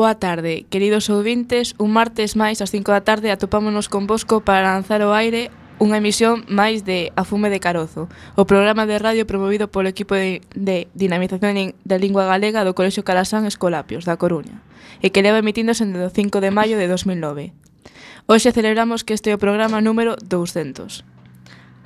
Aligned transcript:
Boa 0.00 0.14
tarde, 0.14 0.64
queridos 0.70 1.10
ouvintes, 1.10 1.74
un 1.76 1.92
martes 1.92 2.32
máis 2.32 2.64
ás 2.64 2.72
5 2.72 2.88
da 2.88 3.04
tarde 3.04 3.28
atopámonos 3.28 3.92
convosco 3.92 4.40
para 4.40 4.72
lanzar 4.72 5.04
o 5.04 5.12
aire 5.12 5.52
unha 5.76 6.00
emisión 6.00 6.48
máis 6.48 6.88
de 6.88 7.12
A 7.20 7.22
Fume 7.28 7.52
de 7.52 7.60
Carozo, 7.60 8.08
o 8.32 8.48
programa 8.48 8.88
de 8.88 8.96
radio 8.96 9.28
promovido 9.28 9.68
polo 9.68 9.92
equipo 9.92 10.16
de, 10.16 10.40
de 10.56 10.88
dinamización 10.96 11.76
da 11.84 12.00
lingua 12.00 12.24
galega 12.24 12.64
do 12.64 12.72
Colexio 12.72 13.04
Calasán 13.04 13.44
Escolapios, 13.44 14.08
da 14.08 14.16
Coruña, 14.16 14.64
e 15.04 15.12
que 15.12 15.20
leva 15.20 15.44
emitíndose 15.44 15.84
desde 15.84 16.08
o 16.08 16.16
5 16.16 16.40
de 16.40 16.48
maio 16.48 16.80
de 16.80 16.88
2009. 16.88 17.52
Hoxe 18.24 18.56
celebramos 18.56 19.04
que 19.04 19.12
este 19.12 19.28
é 19.28 19.36
o 19.36 19.42
programa 19.44 19.84
número 19.84 20.16
200. 20.16 21.04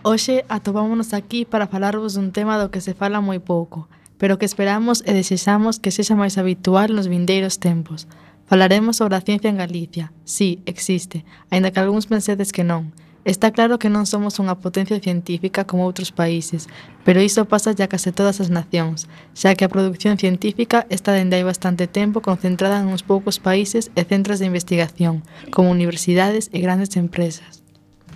Hoxe 0.06 0.46
atopámonos 0.46 1.10
aquí 1.18 1.42
para 1.42 1.66
falarvos 1.66 2.14
dun 2.14 2.30
tema 2.30 2.62
do 2.62 2.70
que 2.70 2.78
se 2.78 2.94
fala 2.94 3.18
moi 3.18 3.42
pouco, 3.42 3.90
pero 4.18 4.38
que 4.38 4.46
esperamos 4.46 5.02
e 5.06 5.12
desexamos 5.12 5.80
que 5.82 5.94
sexa 5.94 6.14
máis 6.14 6.38
habitual 6.38 6.94
nos 6.94 7.10
vindeiros 7.10 7.58
tempos. 7.58 8.06
Falaremos 8.46 9.00
sobre 9.00 9.16
a 9.16 9.24
ciencia 9.24 9.48
en 9.48 9.56
Galicia. 9.56 10.12
Sí, 10.24 10.60
existe, 10.66 11.24
aínda 11.50 11.72
que 11.72 11.80
algúns 11.80 12.06
pensedes 12.06 12.52
que 12.52 12.62
non. 12.62 12.92
Está 13.24 13.52
claro 13.56 13.80
que 13.80 13.88
non 13.88 14.04
somos 14.04 14.36
unha 14.36 14.60
potencia 14.60 15.00
científica 15.00 15.64
como 15.64 15.88
outros 15.88 16.12
países, 16.12 16.68
pero 17.08 17.24
iso 17.24 17.48
pasa 17.48 17.72
ya 17.72 17.88
case 17.88 18.12
todas 18.12 18.36
as 18.44 18.52
nacións, 18.52 19.08
xa 19.32 19.56
que 19.56 19.64
a 19.64 19.72
produción 19.72 20.20
científica 20.20 20.84
está 20.92 21.16
dende 21.16 21.40
hai 21.40 21.44
bastante 21.48 21.88
tempo 21.88 22.20
concentrada 22.20 22.76
en 22.84 22.92
uns 22.92 23.00
poucos 23.00 23.40
países 23.40 23.88
e 23.96 24.04
centros 24.04 24.44
de 24.44 24.48
investigación, 24.52 25.24
como 25.48 25.72
universidades 25.72 26.52
e 26.52 26.60
grandes 26.60 27.00
empresas. 27.00 27.63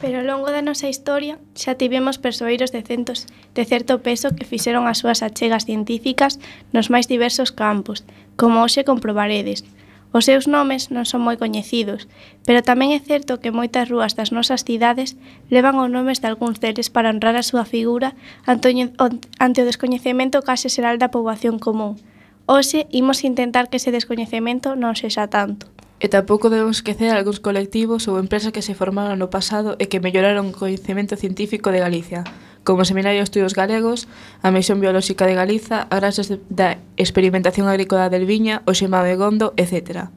Pero 0.01 0.23
ao 0.23 0.29
longo 0.31 0.55
da 0.55 0.63
nosa 0.63 0.87
historia 0.87 1.43
xa 1.59 1.75
tivemos 1.75 2.23
persoeiros 2.23 2.71
de 2.71 2.87
centos 2.87 3.27
de 3.57 3.65
certo 3.67 3.99
peso 4.07 4.31
que 4.37 4.47
fixeron 4.47 4.87
as 4.87 5.03
súas 5.03 5.27
achegas 5.27 5.67
científicas 5.67 6.39
nos 6.71 6.87
máis 6.87 7.11
diversos 7.11 7.51
campos, 7.51 8.07
como 8.39 8.63
hoxe 8.63 8.87
comprobaredes. 8.87 9.67
Os 10.15 10.25
seus 10.25 10.49
nomes 10.49 10.89
non 10.95 11.05
son 11.05 11.21
moi 11.27 11.37
coñecidos, 11.37 12.09
pero 12.47 12.65
tamén 12.65 12.97
é 12.97 13.01
certo 13.03 13.43
que 13.43 13.53
moitas 13.53 13.91
rúas 13.93 14.17
das 14.17 14.31
nosas 14.33 14.65
cidades 14.65 15.19
levan 15.53 15.77
os 15.83 15.91
nomes 15.93 16.23
de 16.23 16.31
algúns 16.31 16.63
deles 16.63 16.89
para 16.89 17.11
honrar 17.11 17.37
a 17.37 17.45
súa 17.45 17.69
figura 17.69 18.17
ante 18.47 19.61
o 19.61 19.69
descoñecemento 19.69 20.47
case 20.47 20.73
xeral 20.73 20.97
da 20.97 21.13
poboación 21.13 21.61
común. 21.61 22.01
Hoxe 22.49 22.89
imos 22.89 23.21
intentar 23.27 23.69
que 23.69 23.77
ese 23.77 23.93
descoñecemento 23.93 24.79
non 24.81 24.97
sexa 24.97 25.29
tanto. 25.29 25.69
E 25.99 26.07
tampouco 26.07 26.47
debemos 26.47 26.79
esquecer 26.79 27.11
algúns 27.11 27.43
colectivos 27.43 28.07
ou 28.07 28.23
empresas 28.23 28.55
que 28.55 28.63
se 28.63 28.79
formaron 28.79 29.19
no 29.19 29.35
pasado 29.35 29.75
e 29.83 29.91
que 29.91 29.99
melloraron 29.99 30.55
o 30.55 30.55
coñecemento 30.55 31.19
científico 31.19 31.75
de 31.75 31.83
Galicia, 31.83 32.23
como 32.63 32.87
o 32.87 32.89
Seminario 32.89 33.19
de 33.19 33.27
Estudios 33.27 33.59
Galegos, 33.59 34.07
a 34.39 34.55
Misión 34.55 34.79
Biolóxica 34.79 35.27
de 35.27 35.35
Galiza, 35.35 35.91
a 35.91 35.95
graxas 35.99 36.31
da 36.47 36.79
experimentación 36.95 37.67
agrícola 37.67 38.07
del 38.15 38.31
Viña, 38.31 38.63
o 38.63 38.79
Xemabegondo, 38.79 39.59
etc. 39.59 40.15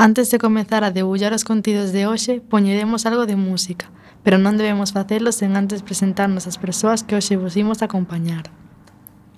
Antes 0.00 0.32
de 0.32 0.40
comezar 0.40 0.80
a 0.80 0.96
debullar 0.96 1.36
os 1.36 1.44
contidos 1.44 1.92
de 1.92 2.08
hoxe, 2.08 2.40
poñeremos 2.40 3.04
algo 3.04 3.28
de 3.28 3.36
música, 3.36 3.92
pero 4.24 4.40
non 4.40 4.56
debemos 4.56 4.96
facelo 4.96 5.28
sen 5.28 5.60
antes 5.60 5.84
presentarnos 5.84 6.48
as 6.48 6.56
persoas 6.56 7.04
que 7.04 7.20
hoxe 7.20 7.36
vos 7.36 7.52
imos 7.60 7.84
acompañar. 7.84 8.48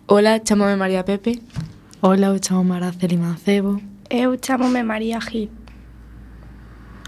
Ola, 0.06 0.38
chamome 0.38 0.78
María 0.78 1.02
Pepe. 1.02 1.42
Ola, 1.98 2.30
eu 2.30 2.38
chamo 2.38 2.62
Maraceli 2.62 3.18
Mancebo. 3.18 3.82
Eu 4.06 4.38
chamome 4.38 4.86
María 4.86 5.18
Gil. 5.18 5.63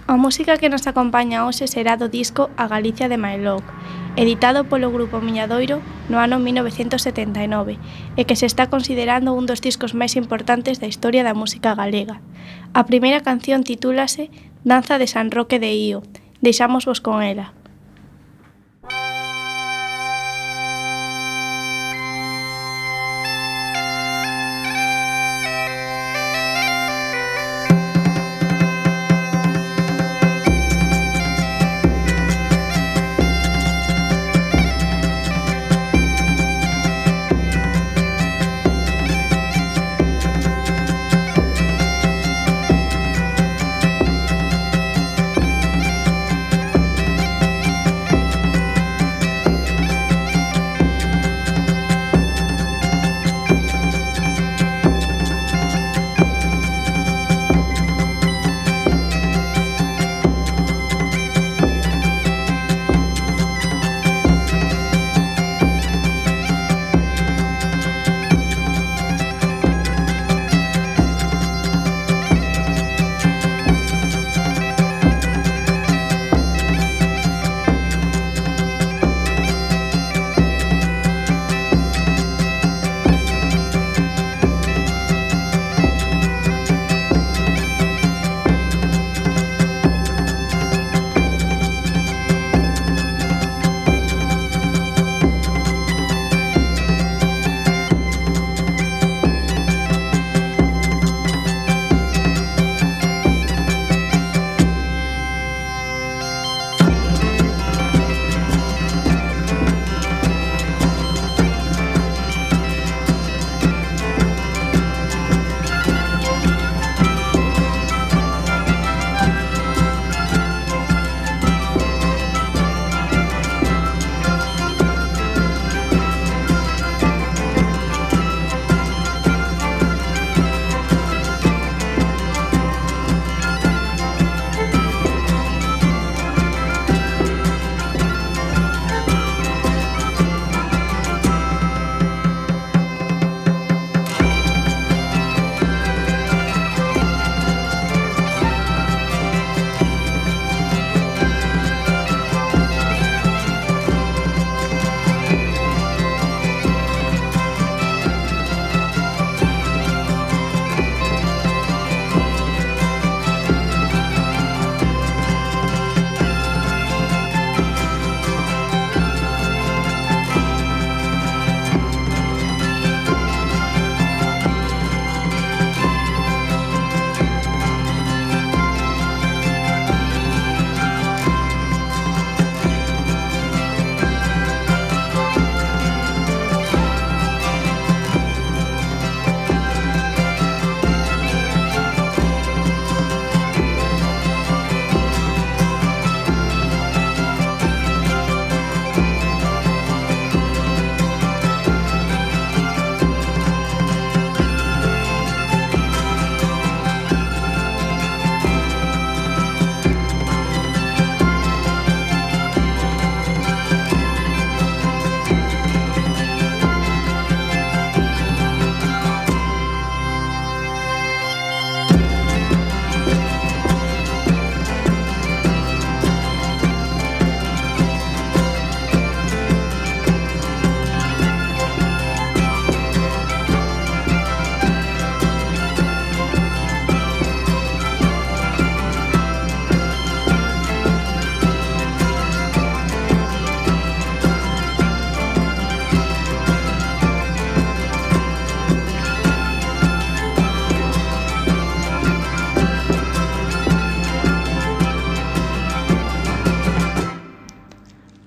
A 0.08 0.16
música 0.16 0.56
que 0.56 0.68
nos 0.68 0.86
acompaña 0.86 1.42
hoxe 1.50 1.66
será 1.66 1.98
do 1.98 2.06
disco 2.06 2.46
A 2.54 2.70
Galicia 2.70 3.10
de 3.10 3.18
Mailoc, 3.18 3.66
editado 4.14 4.62
polo 4.70 4.94
grupo 4.94 5.18
Miñadoiro 5.18 5.82
no 6.06 6.22
ano 6.22 6.38
1979 6.38 7.74
e 8.14 8.22
que 8.22 8.38
se 8.38 8.46
está 8.46 8.70
considerando 8.70 9.34
un 9.34 9.50
dos 9.50 9.58
discos 9.58 9.98
máis 9.98 10.14
importantes 10.14 10.78
da 10.78 10.86
historia 10.86 11.26
da 11.26 11.34
música 11.34 11.74
galega. 11.74 12.22
A 12.70 12.86
primeira 12.86 13.26
canción 13.26 13.66
titúlase 13.66 14.30
Danza 14.62 15.02
de 15.02 15.10
San 15.10 15.34
Roque 15.34 15.58
de 15.58 15.74
Ío. 15.74 16.06
Deixámosvos 16.38 17.02
con 17.02 17.26
ela. 17.26 17.50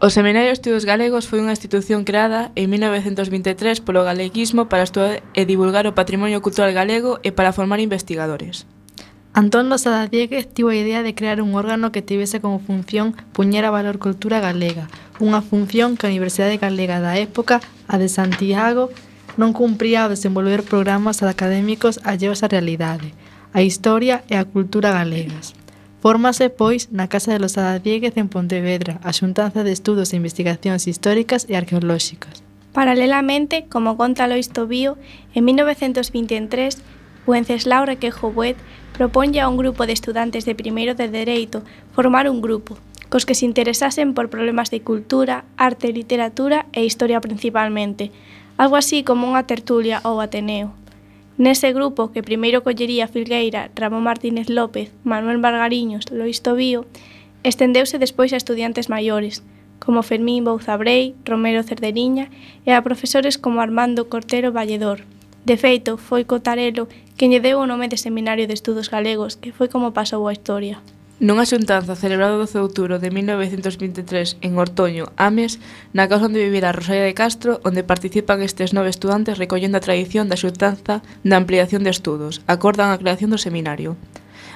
O 0.09 0.11
Seminario 0.11 0.47
de 0.47 0.53
Estudos 0.53 0.85
Galegos 0.89 1.29
foi 1.29 1.37
unha 1.37 1.53
institución 1.53 2.01
creada 2.01 2.49
en 2.57 2.73
1923 2.73 3.77
polo 3.85 4.01
galeguismo 4.01 4.65
para 4.65 4.81
estudar 4.81 5.21
e 5.37 5.45
divulgar 5.45 5.85
o 5.85 5.93
patrimonio 5.93 6.41
cultural 6.41 6.73
galego 6.73 7.21
e 7.21 7.29
para 7.29 7.53
formar 7.53 7.77
investigadores. 7.77 8.65
Antón 9.37 9.69
Losada 9.69 10.09
Dieguez 10.09 10.49
tivo 10.49 10.73
a 10.73 10.81
idea 10.81 11.05
de 11.05 11.13
crear 11.13 11.45
un 11.45 11.53
órgano 11.53 11.93
que 11.93 12.01
tivese 12.01 12.41
como 12.41 12.57
función 12.57 13.13
puñer 13.37 13.69
a 13.69 13.75
valor 13.77 14.01
cultura 14.01 14.41
galega, 14.41 14.89
unha 15.21 15.45
función 15.45 15.93
que 15.93 16.09
a 16.09 16.11
Universidade 16.11 16.57
Galega 16.57 16.97
da 16.97 17.13
época, 17.21 17.61
a 17.85 18.01
de 18.01 18.09
Santiago, 18.09 18.89
non 19.37 19.53
cumpría 19.53 20.09
ao 20.09 20.13
desenvolver 20.17 20.65
programas 20.65 21.21
académicos 21.21 22.01
alleos 22.01 22.41
á 22.41 22.49
realidade, 22.49 23.13
a 23.53 23.61
historia 23.61 24.25
e 24.25 24.41
a 24.41 24.49
cultura 24.49 24.89
galegas. 24.89 25.53
Fórmase, 25.99 26.49
pois, 26.49 26.87
na 26.95 27.11
Casa 27.11 27.35
de 27.35 27.43
Losada 27.43 27.75
Dieguez 27.77 28.15
en 28.15 28.31
Pontevedra, 28.31 29.03
a 29.03 29.11
Xuntanza 29.11 29.67
de 29.67 29.75
Estudos 29.75 30.15
e 30.15 30.15
Investigacións 30.15 30.87
Históricas 30.87 31.43
e 31.51 31.59
Arqueolóxicas. 31.59 32.39
Paralelamente, 32.71 33.67
como 33.67 33.99
conta 33.99 34.31
Lois 34.31 34.47
Tobío, 34.47 34.95
en 35.35 35.43
1923, 35.43 36.79
Wenceslao 37.27 37.83
Requejo 37.83 38.31
Buet 38.31 38.55
proponlle 38.95 39.43
a 39.43 39.51
un 39.51 39.59
grupo 39.59 39.83
de 39.83 39.91
estudantes 39.91 40.47
de 40.47 40.55
primeiro 40.55 40.95
de 40.95 41.11
Dereito 41.11 41.67
formar 41.91 42.31
un 42.31 42.39
grupo, 42.39 42.79
cos 43.11 43.27
que 43.27 43.35
se 43.35 43.43
interesasen 43.43 44.15
por 44.15 44.31
problemas 44.31 44.71
de 44.71 44.79
cultura, 44.79 45.43
arte, 45.57 45.91
literatura 45.91 46.67
e 46.71 46.87
historia 46.87 47.19
principalmente, 47.19 48.15
algo 48.55 48.79
así 48.79 49.03
como 49.03 49.27
unha 49.27 49.43
tertulia 49.43 49.99
ou 50.07 50.23
ateneo. 50.23 50.71
Nese 51.39 51.71
grupo, 51.71 52.11
que 52.11 52.21
primeiro 52.21 52.67
collería 52.67 53.07
Filgueira, 53.07 53.71
Ramón 53.73 54.03
Martínez 54.03 54.49
López, 54.49 54.91
Manuel 55.05 55.37
Margariños, 55.39 56.11
Lois 56.11 56.43
Tobío, 56.43 56.83
estendeuse 57.47 57.95
despois 57.95 58.35
a 58.35 58.41
estudiantes 58.43 58.91
maiores, 58.91 59.39
como 59.79 60.03
Fermín 60.03 60.43
Bouzabrei, 60.43 61.15
Romero 61.23 61.63
Cerderiña 61.63 62.27
e 62.67 62.75
a 62.75 62.83
profesores 62.83 63.39
como 63.39 63.63
Armando 63.63 64.11
Cortero 64.11 64.51
Valledor. 64.51 65.07
De 65.47 65.55
feito, 65.55 65.95
foi 65.95 66.27
Cotarelo 66.27 66.91
quen 67.15 67.31
lle 67.31 67.39
deu 67.39 67.63
o 67.63 67.69
nome 67.71 67.87
de 67.87 67.95
Seminario 67.95 68.43
de 68.43 68.59
Estudos 68.59 68.91
Galegos, 68.91 69.39
que 69.39 69.55
foi 69.55 69.71
como 69.71 69.95
pasou 69.95 70.27
a 70.27 70.35
historia. 70.35 70.83
Nunha 71.19 71.43
xuntanza 71.43 71.99
celebrada 71.99 72.39
o 72.39 72.47
12 72.47 72.55
de 72.55 72.63
outubro 72.63 72.95
de 72.95 73.11
1923 73.11 74.39
en 74.39 74.55
Ortoño, 74.55 75.11
Ames, 75.19 75.59
na 75.91 76.07
casa 76.07 76.31
onde 76.31 76.39
vivira 76.39 76.71
Rosalía 76.71 77.03
de 77.03 77.11
Castro, 77.11 77.59
onde 77.67 77.83
participan 77.83 78.39
estes 78.39 78.71
nove 78.71 78.87
estudantes 78.87 79.35
recollendo 79.35 79.75
a 79.75 79.83
tradición 79.83 80.31
da 80.31 80.39
xuntanza 80.39 81.03
da 81.03 81.35
ampliación 81.35 81.83
de 81.83 81.91
estudos, 81.91 82.39
acordan 82.47 82.95
a 82.95 82.99
creación 83.03 83.35
do 83.35 83.43
seminario. 83.43 83.99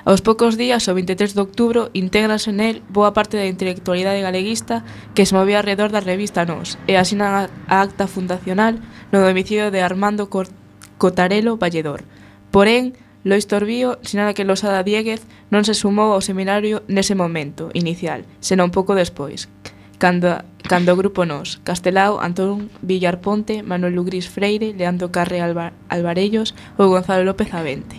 Aos 0.08 0.24
poucos 0.24 0.55
días, 0.55 0.88
o 0.88 0.96
23 0.96 1.36
de 1.36 1.43
outubro, 1.43 1.91
intégrase 1.91 2.55
nel 2.55 2.79
boa 2.88 3.12
parte 3.12 3.36
da 3.36 3.43
intelectualidade 3.43 4.24
galeguista 4.24 4.88
que 5.12 5.27
se 5.27 5.36
movía 5.36 5.60
alrededor 5.60 5.91
da 5.91 6.00
revista 6.00 6.48
Nos 6.48 6.79
e 6.88 6.96
asinan 6.96 7.51
a 7.67 7.75
acta 7.84 8.08
fundacional 8.08 8.79
no 9.12 9.20
domicilio 9.20 9.67
de 9.67 9.84
Armando 9.84 10.32
Cotarelo 10.32 11.60
Valledor. 11.60 12.08
Porén, 12.55 12.96
Lois 13.24 13.48
Torbío 13.48 14.00
sinala 14.03 14.34
que 14.36 14.44
Losada 14.44 14.84
Dieguez 14.84 15.24
non 15.48 15.63
se 15.63 15.72
sumou 15.72 16.12
ao 16.12 16.20
seminario 16.20 16.84
nese 16.92 17.15
momento 17.15 17.72
inicial, 17.72 18.27
senón 18.44 18.68
pouco 18.75 19.00
despois, 19.00 19.48
cando, 19.96 20.44
cando 20.68 20.92
o 20.92 21.00
grupo 21.00 21.24
Nós, 21.24 21.63
Castelao, 21.63 22.20
Antón 22.20 22.68
Villarponte, 22.84 23.63
Manuel 23.63 23.96
Lugris 23.96 24.27
Freire, 24.27 24.75
Leandro 24.75 25.08
Carre 25.15 25.39
Alba, 25.39 25.72
Alvarellos 25.88 26.51
ou 26.75 26.92
Gonzalo 26.92 27.24
López 27.24 27.48
Avente. 27.56 27.96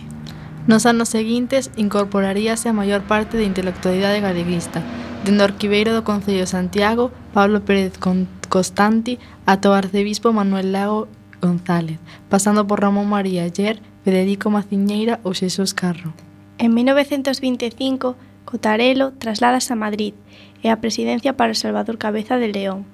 Nos 0.69 0.85
anos 0.85 1.09
seguintes 1.09 1.73
incorporaríase 1.73 2.69
a 2.69 2.77
maior 2.77 3.09
parte 3.09 3.33
da 3.33 3.49
intelectualidade 3.49 4.21
galeguista, 4.21 4.85
dende 5.25 5.41
o 5.41 5.49
arquiveiro 5.49 5.89
do 5.97 6.05
Concello 6.05 6.45
de 6.45 6.53
Santiago, 6.53 7.09
Pablo 7.33 7.65
Pérez 7.65 7.97
Constanti, 7.97 9.17
ata 9.49 9.73
o 9.73 9.77
arcebispo 9.77 10.29
Manuel 10.29 10.69
Lago 10.69 11.09
González, 11.41 11.97
pasando 12.29 12.69
por 12.69 12.77
Ramón 12.77 13.09
María 13.09 13.49
Ayer 13.49 13.81
Federico 14.05 14.53
Maciñeira 14.53 15.17
ou 15.25 15.33
Xesús 15.33 15.73
Carro. 15.73 16.13
En 16.61 16.77
1925, 16.77 18.13
Cotarelo 18.45 19.11
trasladas 19.17 19.73
a 19.73 19.75
Madrid 19.75 20.13
e 20.61 20.69
a 20.69 20.77
presidencia 20.77 21.33
para 21.33 21.57
Salvador 21.57 21.97
Cabeza 21.97 22.37
de 22.37 22.53
León. 22.53 22.85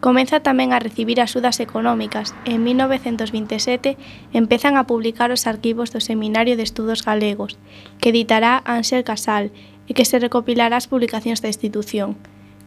Comeza 0.00 0.40
tamén 0.40 0.72
a 0.72 0.80
recibir 0.80 1.20
axudas 1.20 1.60
económicas 1.60 2.32
e 2.48 2.56
en 2.56 2.64
1927 2.64 4.00
empezan 4.32 4.80
a 4.80 4.88
publicar 4.88 5.28
os 5.28 5.44
arquivos 5.44 5.92
do 5.92 6.00
Seminario 6.00 6.56
de 6.56 6.64
Estudos 6.64 7.04
Galegos, 7.04 7.60
que 8.00 8.08
editará 8.08 8.64
Ansel 8.64 9.04
Casal 9.04 9.52
e 9.84 9.92
que 9.92 10.08
se 10.08 10.16
recopilará 10.16 10.80
as 10.80 10.88
publicacións 10.88 11.44
da 11.44 11.52
institución. 11.52 12.16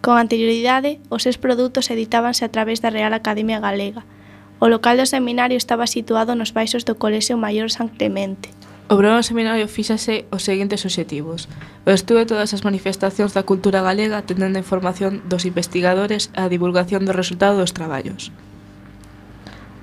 Con 0.06 0.22
anterioridade, 0.22 1.01
os 1.10 1.25
seus 1.25 1.42
produtos 1.42 1.89
editábanse 1.89 2.46
a 2.46 2.54
través 2.54 2.77
da 2.86 2.94
Real 2.94 3.18
Academia 3.18 3.58
Galega, 3.58 4.06
O 4.60 4.68
local 4.68 4.98
do 4.98 5.06
seminario 5.06 5.54
estaba 5.54 5.86
situado 5.86 6.34
nos 6.34 6.50
baixos 6.50 6.82
do 6.82 6.98
Colexio 6.98 7.38
Maior 7.38 7.70
San 7.70 7.94
Clemente. 7.94 8.50
O 8.90 8.98
programa 8.98 9.22
seminario 9.22 9.70
fíxase 9.70 10.26
os 10.34 10.42
seguintes 10.42 10.82
obxectivos. 10.82 11.46
O 11.86 11.94
estudo 11.94 12.26
de 12.26 12.30
todas 12.34 12.58
as 12.58 12.66
manifestacións 12.66 13.38
da 13.38 13.46
cultura 13.46 13.86
galega 13.86 14.26
tendendo 14.26 14.58
a 14.58 14.64
información 14.66 15.22
dos 15.30 15.46
investigadores 15.46 16.34
e 16.34 16.42
a 16.42 16.50
divulgación 16.50 17.06
do 17.06 17.14
resultado 17.14 17.62
dos 17.62 17.76
traballos. 17.76 18.34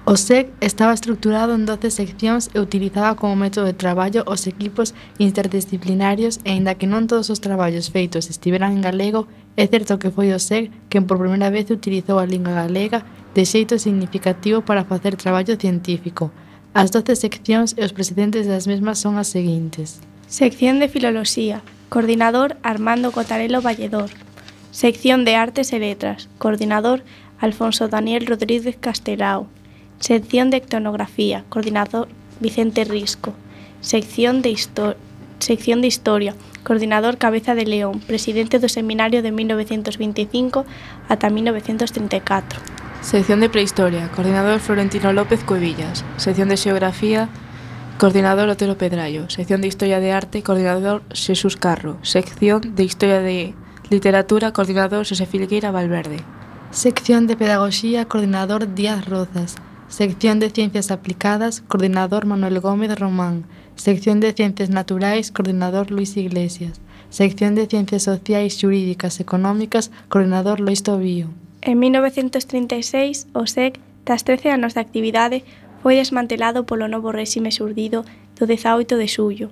O 0.05 0.19
SEC 0.19 0.51
estaba 0.61 0.93
estructurado 0.93 1.55
en 1.55 1.65
12 1.71 1.95
seccións 1.95 2.51
e 2.53 2.59
utilizaba 2.59 3.15
como 3.15 3.39
método 3.39 3.71
de 3.71 3.79
traballo 3.79 4.27
os 4.27 4.45
equipos 4.51 4.93
interdisciplinarios 5.23 6.43
e, 6.43 6.51
aínda 6.51 6.75
que 6.75 6.91
non 6.91 7.07
todos 7.07 7.31
os 7.31 7.39
traballos 7.39 7.95
feitos 7.95 8.27
estiveran 8.27 8.75
en 8.75 8.83
galego, 8.83 9.31
é 9.55 9.71
certo 9.71 10.03
que 10.03 10.11
foi 10.11 10.35
o 10.35 10.43
SEC 10.43 10.69
quen 10.91 11.07
por 11.07 11.23
primeira 11.23 11.49
vez 11.49 11.71
utilizou 11.71 12.19
a 12.19 12.27
lingua 12.27 12.53
galega 12.53 13.07
de 13.35 13.45
xeito 13.45 13.79
significativo 13.79 14.63
para 14.63 14.85
facer 14.85 15.17
traballo 15.17 15.57
científico. 15.57 16.31
As 16.73 16.91
doce 16.91 17.15
seccións 17.15 17.75
e 17.79 17.83
os 17.83 17.95
presidentes 17.95 18.47
das 18.47 18.67
mesmas 18.67 18.99
son 18.99 19.19
as 19.19 19.31
seguintes. 19.31 20.03
Sección 20.27 20.79
de 20.79 20.89
Filoloxía, 20.89 21.63
coordinador 21.91 22.57
Armando 22.63 23.11
Cotarelo 23.11 23.63
Valledor. 23.63 24.11
Sección 24.71 25.23
de 25.23 25.37
Artes 25.39 25.71
e 25.71 25.79
Letras, 25.79 26.27
coordinador 26.39 27.07
Alfonso 27.39 27.87
Daniel 27.87 28.27
Rodríguez 28.27 28.75
Castelao. 28.75 29.47
Sección 30.01 30.51
de 30.51 30.59
Etnografía, 30.59 31.45
coordinador 31.49 32.09
Vicente 32.41 32.83
Risco. 32.83 33.35
Sección 33.81 34.43
de, 34.43 34.51
Histo 34.51 34.97
Sección 35.39 35.83
de 35.83 35.89
Historia, 35.89 36.35
coordinador 36.65 37.19
Cabeza 37.19 37.55
de 37.55 37.67
León, 37.67 38.01
presidente 38.01 38.59
do 38.59 38.67
Seminario 38.67 39.23
de 39.23 39.31
1925 39.31 40.65
ata 41.07 41.31
1934. 41.31 42.84
Sección 43.05 43.41
de 43.41 43.51
Prehistoria, 43.51 44.11
coordinador 44.11 44.61
Florentino 44.61 45.13
López 45.13 45.45
Cuevillas. 45.45 46.03
Sección 46.17 46.49
de 46.49 46.57
Xeografía, 46.57 47.29
coordinador 47.99 48.49
Otero 48.49 48.79
Pedrallo. 48.79 49.29
Sección 49.29 49.61
de 49.61 49.69
Historia 49.69 50.01
de 50.01 50.11
Arte, 50.11 50.43
coordinador 50.43 51.03
Xesús 51.13 51.59
Carro. 51.59 51.99
Sección 52.01 52.75
de 52.75 52.83
Historia 52.83 53.21
de 53.21 53.55
Literatura, 53.91 54.55
coordinador 54.55 55.05
Xosé 55.05 55.27
Filgueira 55.27 55.71
Valverde. 55.71 56.25
Sección 56.71 57.27
de 57.27 57.37
Pedagogía, 57.37 58.07
coordinador 58.07 58.75
Díaz 58.75 59.05
Rozas. 59.05 59.57
Sección 59.89 60.41
de 60.41 60.49
Ciencias 60.49 60.91
Aplicadas, 60.91 61.61
coordinador 61.69 62.25
Manuel 62.25 62.59
Gómez 62.61 62.99
Román. 62.99 63.45
Sección 63.77 64.21
de 64.21 64.33
Ciencias 64.33 64.71
Naturais, 64.71 65.31
coordinador 65.31 65.91
Luis 65.91 66.17
Iglesias. 66.17 66.81
Sección 67.11 67.55
de 67.55 67.67
Ciencias 67.67 68.05
Sociais, 68.05 68.59
Xurídicas, 68.59 69.21
Económicas, 69.21 69.91
coordinador 70.09 70.59
Luis 70.59 70.83
Tobío. 70.83 71.29
En 71.67 71.79
1936, 71.79 73.27
o 73.33 73.47
SEC, 73.47 73.81
tras 74.05 74.23
13 74.23 74.51
anos 74.51 74.75
de 74.75 74.81
actividade, 74.85 75.45
foi 75.81 75.97
desmantelado 75.97 76.69
polo 76.69 76.93
novo 76.93 77.09
réxime 77.09 77.49
surdido 77.57 78.05
do 78.37 78.45
18 78.45 79.01
de 79.01 79.09
xullo. 79.09 79.49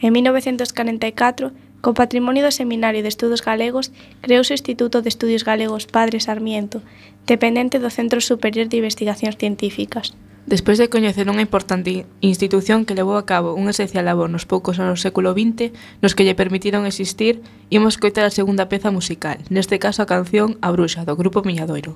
En 0.00 0.16
1944, 0.16 1.52
co 1.84 1.92
patrimonio 1.92 2.40
do 2.40 2.56
Seminario 2.56 3.04
de 3.04 3.12
Estudos 3.12 3.44
Galegos, 3.44 3.92
creouse 4.24 4.56
o 4.56 4.56
Instituto 4.56 5.04
de 5.04 5.12
Estudios 5.12 5.44
Galegos 5.44 5.84
Padre 5.84 6.24
Sarmiento, 6.24 6.80
dependente 7.28 7.76
do 7.76 7.92
Centro 7.92 8.24
Superior 8.24 8.72
de 8.72 8.80
Investigacións 8.80 9.36
Científicas. 9.36 10.16
Despois 10.46 10.74
de 10.76 10.90
coñecer 10.90 11.30
unha 11.30 11.46
importante 11.46 12.02
institución 12.18 12.82
que 12.82 12.98
levou 12.98 13.14
a 13.14 13.26
cabo 13.30 13.54
un 13.54 13.70
esencial 13.70 14.10
labor 14.10 14.26
nos 14.26 14.42
poucos 14.42 14.82
anos 14.82 14.98
do 14.98 15.04
século 15.06 15.30
XX, 15.38 15.70
nos 16.02 16.18
que 16.18 16.26
lle 16.26 16.34
permitiron 16.34 16.82
existir, 16.82 17.46
imos 17.70 17.94
coitar 17.94 18.26
a 18.26 18.34
segunda 18.34 18.66
peza 18.66 18.90
musical, 18.90 19.38
neste 19.54 19.78
caso 19.78 20.02
a 20.02 20.10
canción 20.10 20.58
A 20.58 20.74
Bruxa, 20.74 21.06
do 21.06 21.14
grupo 21.14 21.46
Miñadoiro. 21.46 21.94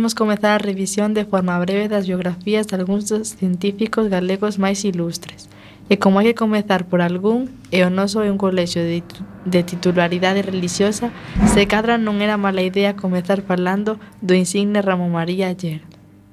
Imos 0.00 0.14
comezar 0.14 0.52
a 0.52 0.58
revisión 0.58 1.12
de 1.12 1.26
forma 1.26 1.58
breve 1.58 1.86
das 1.86 2.06
biografías 2.06 2.66
de 2.66 2.76
algúns 2.76 3.06
dos 3.06 3.36
científicos 3.36 4.08
galegos 4.08 4.56
máis 4.56 4.80
ilustres. 4.88 5.52
E 5.92 6.00
como 6.00 6.24
hai 6.24 6.32
que 6.32 6.40
comezar 6.40 6.88
por 6.88 7.04
algún, 7.04 7.52
e 7.68 7.84
o 7.84 7.92
noso 7.92 8.24
é 8.24 8.32
un 8.32 8.40
colexio 8.40 8.80
de, 8.80 9.04
de 9.44 9.60
titularidade 9.60 10.40
religiosa, 10.40 11.12
se 11.44 11.68
cadra 11.68 12.00
non 12.00 12.24
era 12.24 12.40
mala 12.40 12.64
idea 12.64 12.96
comezar 12.96 13.44
falando 13.44 14.00
do 14.24 14.32
insigne 14.32 14.80
Ramón 14.80 15.12
María 15.12 15.52
Ayer. 15.52 15.84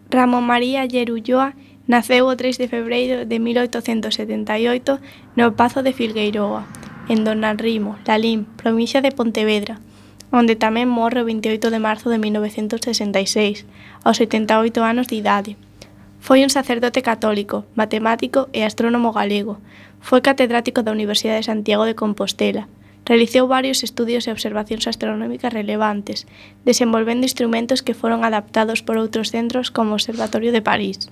Ramón 0.08 0.48
María 0.48 0.88
Ayer 0.88 1.12
Ulloa 1.12 1.52
naceu 1.92 2.24
o 2.24 2.40
3 2.40 2.56
de 2.56 2.72
febreiro 2.72 3.28
de 3.28 3.36
1878 3.36 5.04
no 5.36 5.60
Pazo 5.60 5.84
de 5.84 5.92
Filgueiroa, 5.92 6.64
en 7.12 7.28
Donarrimo, 7.28 8.00
Lalín, 8.08 8.48
provincia 8.56 9.04
de 9.04 9.12
Pontevedra, 9.12 9.84
onde 10.32 10.60
tamén 10.60 10.92
morre 10.92 11.24
o 11.24 11.28
28 11.28 11.72
de 11.72 11.80
marzo 11.80 12.12
de 12.12 12.20
1966, 12.20 13.64
aos 14.04 14.18
78 14.20 14.84
anos 14.84 15.08
de 15.08 15.16
idade. 15.16 15.56
Foi 16.20 16.44
un 16.44 16.52
sacerdote 16.52 17.02
católico, 17.02 17.64
matemático 17.76 18.52
e 18.52 18.68
astrónomo 18.68 19.16
galego. 19.16 19.64
Foi 20.04 20.20
catedrático 20.20 20.84
da 20.84 20.92
Universidade 20.92 21.40
de 21.40 21.50
Santiago 21.50 21.88
de 21.88 21.96
Compostela. 21.96 22.68
Realizou 23.08 23.48
varios 23.48 23.88
estudios 23.88 24.28
e 24.28 24.34
observacións 24.36 24.84
astronómicas 24.84 25.56
relevantes, 25.56 26.28
desenvolvendo 26.68 27.24
instrumentos 27.24 27.80
que 27.80 27.96
foron 27.96 28.28
adaptados 28.28 28.84
por 28.84 29.00
outros 29.00 29.32
centros 29.32 29.72
como 29.72 29.96
o 29.96 29.98
Observatorio 29.98 30.52
de 30.52 30.60
París. 30.60 31.08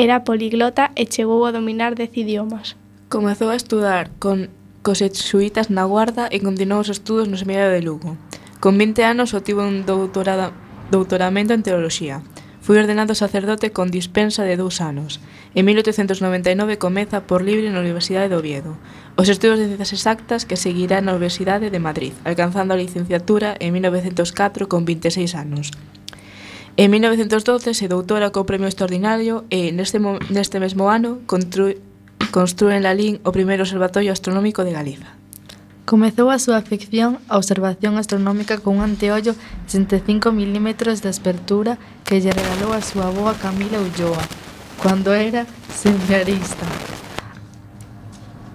Era 0.00 0.24
poliglota 0.24 0.96
e 0.96 1.04
chegou 1.04 1.44
a 1.44 1.52
dominar 1.52 1.92
dez 1.92 2.16
idiomas. 2.16 2.80
Comezou 3.12 3.52
a 3.52 3.60
estudar 3.60 4.08
con 4.16 4.48
cos 4.82 5.02
exuitas 5.02 5.68
na 5.68 5.84
Guarda 5.84 6.28
e 6.32 6.40
continuou 6.40 6.80
os 6.80 6.88
estudos 6.88 7.28
no 7.28 7.36
Seminario 7.36 7.72
de 7.72 7.84
Lugo. 7.84 8.16
Con 8.60 8.76
20 8.80 9.04
anos 9.04 9.32
obtivo 9.36 9.60
un 9.60 9.84
doutorado, 9.84 10.52
doutoramento 10.90 11.52
en 11.52 11.62
Teoloxía. 11.62 12.24
Foi 12.60 12.76
ordenado 12.76 13.16
sacerdote 13.16 13.72
con 13.72 13.88
dispensa 13.88 14.44
de 14.44 14.56
dous 14.56 14.80
anos. 14.84 15.20
En 15.56 15.64
1899 15.64 16.76
comeza 16.76 17.24
por 17.24 17.40
libre 17.40 17.72
na 17.72 17.80
Universidade 17.80 18.28
de 18.28 18.36
Oviedo. 18.36 18.76
Os 19.16 19.28
estudos 19.28 19.58
de 19.60 19.68
Ciencias 19.68 19.92
Exactas 19.92 20.44
que 20.44 20.60
seguirá 20.60 21.00
na 21.00 21.16
Universidade 21.16 21.72
de 21.72 21.80
Madrid, 21.80 22.12
alcanzando 22.24 22.72
a 22.72 22.80
licenciatura 22.80 23.56
en 23.60 23.72
1904 23.76 24.68
con 24.68 24.84
26 24.84 25.34
anos. 25.34 25.72
En 26.76 26.90
1912 26.92 27.74
se 27.74 27.88
doutora 27.88 28.32
co 28.32 28.48
Premio 28.48 28.68
Extraordinario 28.68 29.44
e 29.52 29.72
neste, 29.72 30.00
neste 30.32 30.56
mesmo 30.62 30.88
ano 30.88 31.20
construe 32.30 32.76
en 32.76 32.82
Lalín 32.82 33.20
o 33.26 33.34
primeiro 33.34 33.62
observatorio 33.66 34.12
astronómico 34.12 34.64
de 34.64 34.72
Galiza. 34.72 35.18
Comezou 35.84 36.30
a 36.30 36.38
súa 36.38 36.62
afección 36.62 37.18
á 37.26 37.34
observación 37.34 37.98
astronómica 37.98 38.62
con 38.62 38.78
un 38.78 38.86
anteollo 38.86 39.34
de 39.34 39.68
65 39.68 40.30
mm 40.30 40.68
de 41.02 41.10
apertura 41.10 41.82
que 42.06 42.22
lle 42.22 42.30
regalou 42.30 42.70
a 42.70 42.80
súa 42.80 43.10
boa 43.10 43.34
Camila 43.34 43.82
Ulloa, 43.82 44.22
cando 44.78 45.10
era 45.10 45.50
seminarista. 45.74 46.66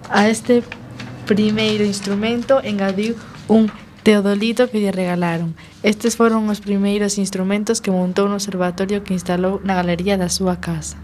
A 0.08 0.32
este 0.32 0.64
primeiro 1.28 1.84
instrumento 1.84 2.64
engadiu 2.64 3.20
un 3.52 3.68
teodolito 4.00 4.70
que 4.70 4.80
lle 4.80 4.94
regalaron. 4.94 5.52
Estes 5.82 6.16
foron 6.16 6.48
os 6.48 6.64
primeiros 6.64 7.20
instrumentos 7.20 7.84
que 7.84 7.92
montou 7.92 8.32
no 8.32 8.40
observatorio 8.40 9.04
que 9.04 9.12
instalou 9.12 9.60
na 9.60 9.76
galería 9.76 10.16
da 10.16 10.32
súa 10.32 10.56
casa. 10.56 10.96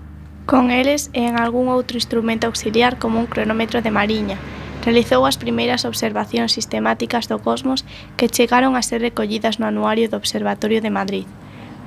Con 0.46 0.70
eles 0.70 1.10
e 1.14 1.22
en 1.22 1.38
algún 1.38 1.70
outro 1.70 1.94
instrumento 1.94 2.50
auxiliar 2.50 2.98
como 2.98 3.22
un 3.22 3.30
cronómetro 3.30 3.78
de 3.78 3.94
mariña, 3.94 4.42
realizou 4.82 5.22
as 5.22 5.38
primeiras 5.38 5.86
observacións 5.86 6.50
sistemáticas 6.50 7.30
do 7.30 7.38
cosmos 7.38 7.86
que 8.18 8.26
chegaron 8.26 8.74
a 8.74 8.82
ser 8.82 9.00
recollidas 9.00 9.62
no 9.62 9.70
anuario 9.70 10.10
do 10.10 10.18
Observatorio 10.18 10.82
de 10.82 10.90
Madrid. 10.90 11.26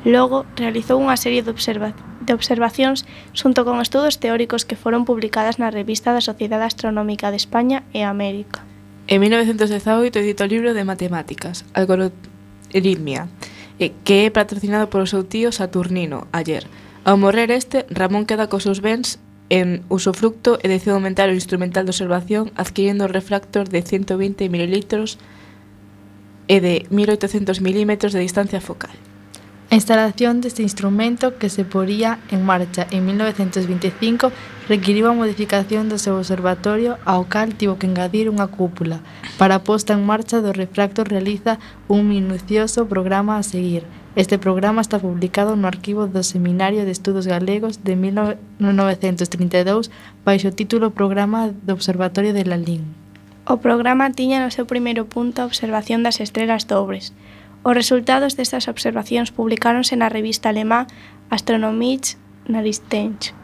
Logo, 0.07 0.45
realizou 0.55 1.01
unha 1.01 1.19
serie 1.19 1.43
de, 1.43 1.51
observa 1.51 1.91
de 2.23 2.31
observacións 2.31 3.03
xunto 3.35 3.67
con 3.67 3.83
estudos 3.83 4.21
teóricos 4.23 4.63
que 4.63 4.79
foron 4.79 5.03
publicadas 5.03 5.59
na 5.59 5.73
revista 5.73 6.15
da 6.15 6.23
Sociedade 6.23 6.63
Astronómica 6.63 7.35
de 7.35 7.41
España 7.41 7.83
e 7.91 8.07
América. 8.07 8.63
En 9.11 9.19
1918 9.19 10.15
editou 10.23 10.47
o 10.47 10.51
libro 10.53 10.71
de 10.71 10.87
Matemáticas, 10.87 11.67
Algoritmia, 11.75 13.27
eh, 13.81 13.91
que 14.07 14.25
é 14.25 14.31
patrocinado 14.31 14.87
polo 14.87 15.09
seu 15.09 15.27
tío 15.27 15.51
Saturnino, 15.51 16.31
ayer, 16.31 16.63
Ao 17.05 17.21
morrer 17.21 17.53
este, 17.53 17.85
Ramón 17.93 18.25
queda 18.25 18.49
cos 18.49 18.65
seus 18.65 18.81
bens 18.81 19.21
en 19.53 19.85
usufructo 19.93 20.57
e 20.57 20.65
decide 20.65 20.97
aumentar 20.97 21.29
o 21.29 21.37
instrumental 21.37 21.85
de 21.85 21.93
observación 21.93 22.49
adquirindo 22.57 23.05
refractor 23.05 23.69
de 23.69 23.85
120 23.85 24.49
ml 24.49 24.75
e 26.49 26.57
de 26.65 26.89
1800 26.89 27.61
mm 27.61 27.91
de 28.09 28.25
distancia 28.25 28.57
focal. 28.57 28.97
A 29.69 29.77
instalación 29.77 30.41
deste 30.41 30.65
instrumento 30.65 31.37
que 31.37 31.53
se 31.53 31.61
poría 31.61 32.17
en 32.33 32.41
marcha 32.41 32.89
en 32.89 33.05
1925 33.05 34.33
requiriu 34.65 35.05
a 35.05 35.13
modificación 35.13 35.93
do 35.93 36.01
seu 36.01 36.17
observatorio 36.17 36.97
ao 37.05 37.29
cal 37.29 37.53
tivo 37.53 37.77
que 37.77 37.85
engadir 37.85 38.33
unha 38.33 38.49
cúpula. 38.49 39.05
Para 39.37 39.61
a 39.61 39.63
posta 39.65 39.93
en 39.93 40.01
marcha 40.09 40.41
do 40.41 40.57
refractor 40.57 41.05
realiza 41.05 41.61
un 41.85 42.09
minucioso 42.09 42.89
programa 42.89 43.37
a 43.37 43.45
seguir, 43.45 43.85
Este 44.15 44.39
programa 44.39 44.79
está 44.79 44.97
publicado 44.97 45.57
no 45.57 45.67
arquivo 45.67 46.07
do 46.07 46.23
Seminario 46.23 46.87
de 46.87 46.95
Estudos 46.95 47.27
Galegos 47.27 47.83
de 47.83 47.99
1932 47.99 49.91
baixo 50.23 50.47
o 50.47 50.55
título 50.55 50.95
Programa 50.95 51.51
do 51.51 51.75
Observatorio 51.75 52.31
de 52.31 52.47
Lalín. 52.47 52.95
O 53.43 53.59
programa 53.59 54.15
tiña 54.15 54.39
no 54.39 54.55
seu 54.55 54.63
primeiro 54.63 55.03
punto 55.03 55.43
a 55.43 55.47
observación 55.51 55.99
das 55.99 56.23
estrelas 56.23 56.63
dobres. 56.63 57.11
Os 57.67 57.75
resultados 57.75 58.39
destas 58.39 58.71
observacións 58.71 59.35
publicáronse 59.35 59.99
na 59.99 60.07
revista 60.07 60.47
alemá 60.47 60.87
Astronomie 61.27 62.15
Naristench, 62.47 63.35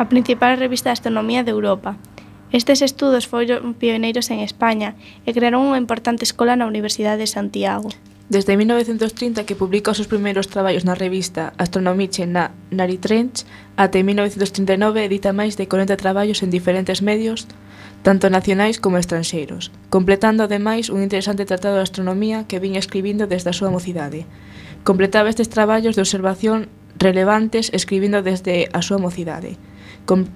a 0.00 0.08
principal 0.08 0.56
revista 0.56 0.88
de 0.88 0.96
astronomía 0.96 1.44
de 1.44 1.52
Europa. 1.52 2.00
Estes 2.48 2.80
estudos 2.80 3.28
foron 3.28 3.76
pioneiros 3.76 4.32
en 4.32 4.40
España 4.40 4.96
e 5.28 5.36
crearon 5.36 5.68
unha 5.68 5.76
importante 5.76 6.24
escola 6.24 6.56
na 6.56 6.64
Universidade 6.64 7.20
de 7.20 7.28
Santiago. 7.28 7.92
Desde 8.28 8.56
1930 8.56 9.44
que 9.44 9.54
publica 9.54 9.90
os 9.90 10.00
seus 10.00 10.08
primeiros 10.08 10.48
traballos 10.48 10.88
na 10.88 10.96
revista 10.96 11.52
Astronomiche 11.60 12.24
na 12.24 12.56
Naritrench, 12.72 13.44
até 13.76 14.00
1939 14.00 15.04
edita 15.04 15.36
máis 15.36 15.60
de 15.60 15.68
40 15.68 15.92
traballos 16.00 16.40
en 16.40 16.48
diferentes 16.48 17.04
medios, 17.04 17.44
tanto 18.00 18.32
nacionais 18.32 18.80
como 18.80 18.96
estranxeiros, 18.96 19.68
completando 19.92 20.40
ademais 20.40 20.88
un 20.88 21.04
interesante 21.04 21.44
tratado 21.44 21.76
de 21.76 21.84
astronomía 21.84 22.48
que 22.48 22.64
viña 22.64 22.80
escribindo 22.80 23.28
desde 23.28 23.52
a 23.52 23.56
súa 23.56 23.68
mocidade. 23.68 24.24
Completaba 24.88 25.28
estes 25.28 25.52
traballos 25.52 25.92
de 25.92 26.00
observación 26.00 26.72
relevantes 26.96 27.68
escribindo 27.76 28.24
desde 28.24 28.72
a 28.72 28.80
súa 28.80 28.96
mocidade. 28.96 29.60
Com 30.08 30.32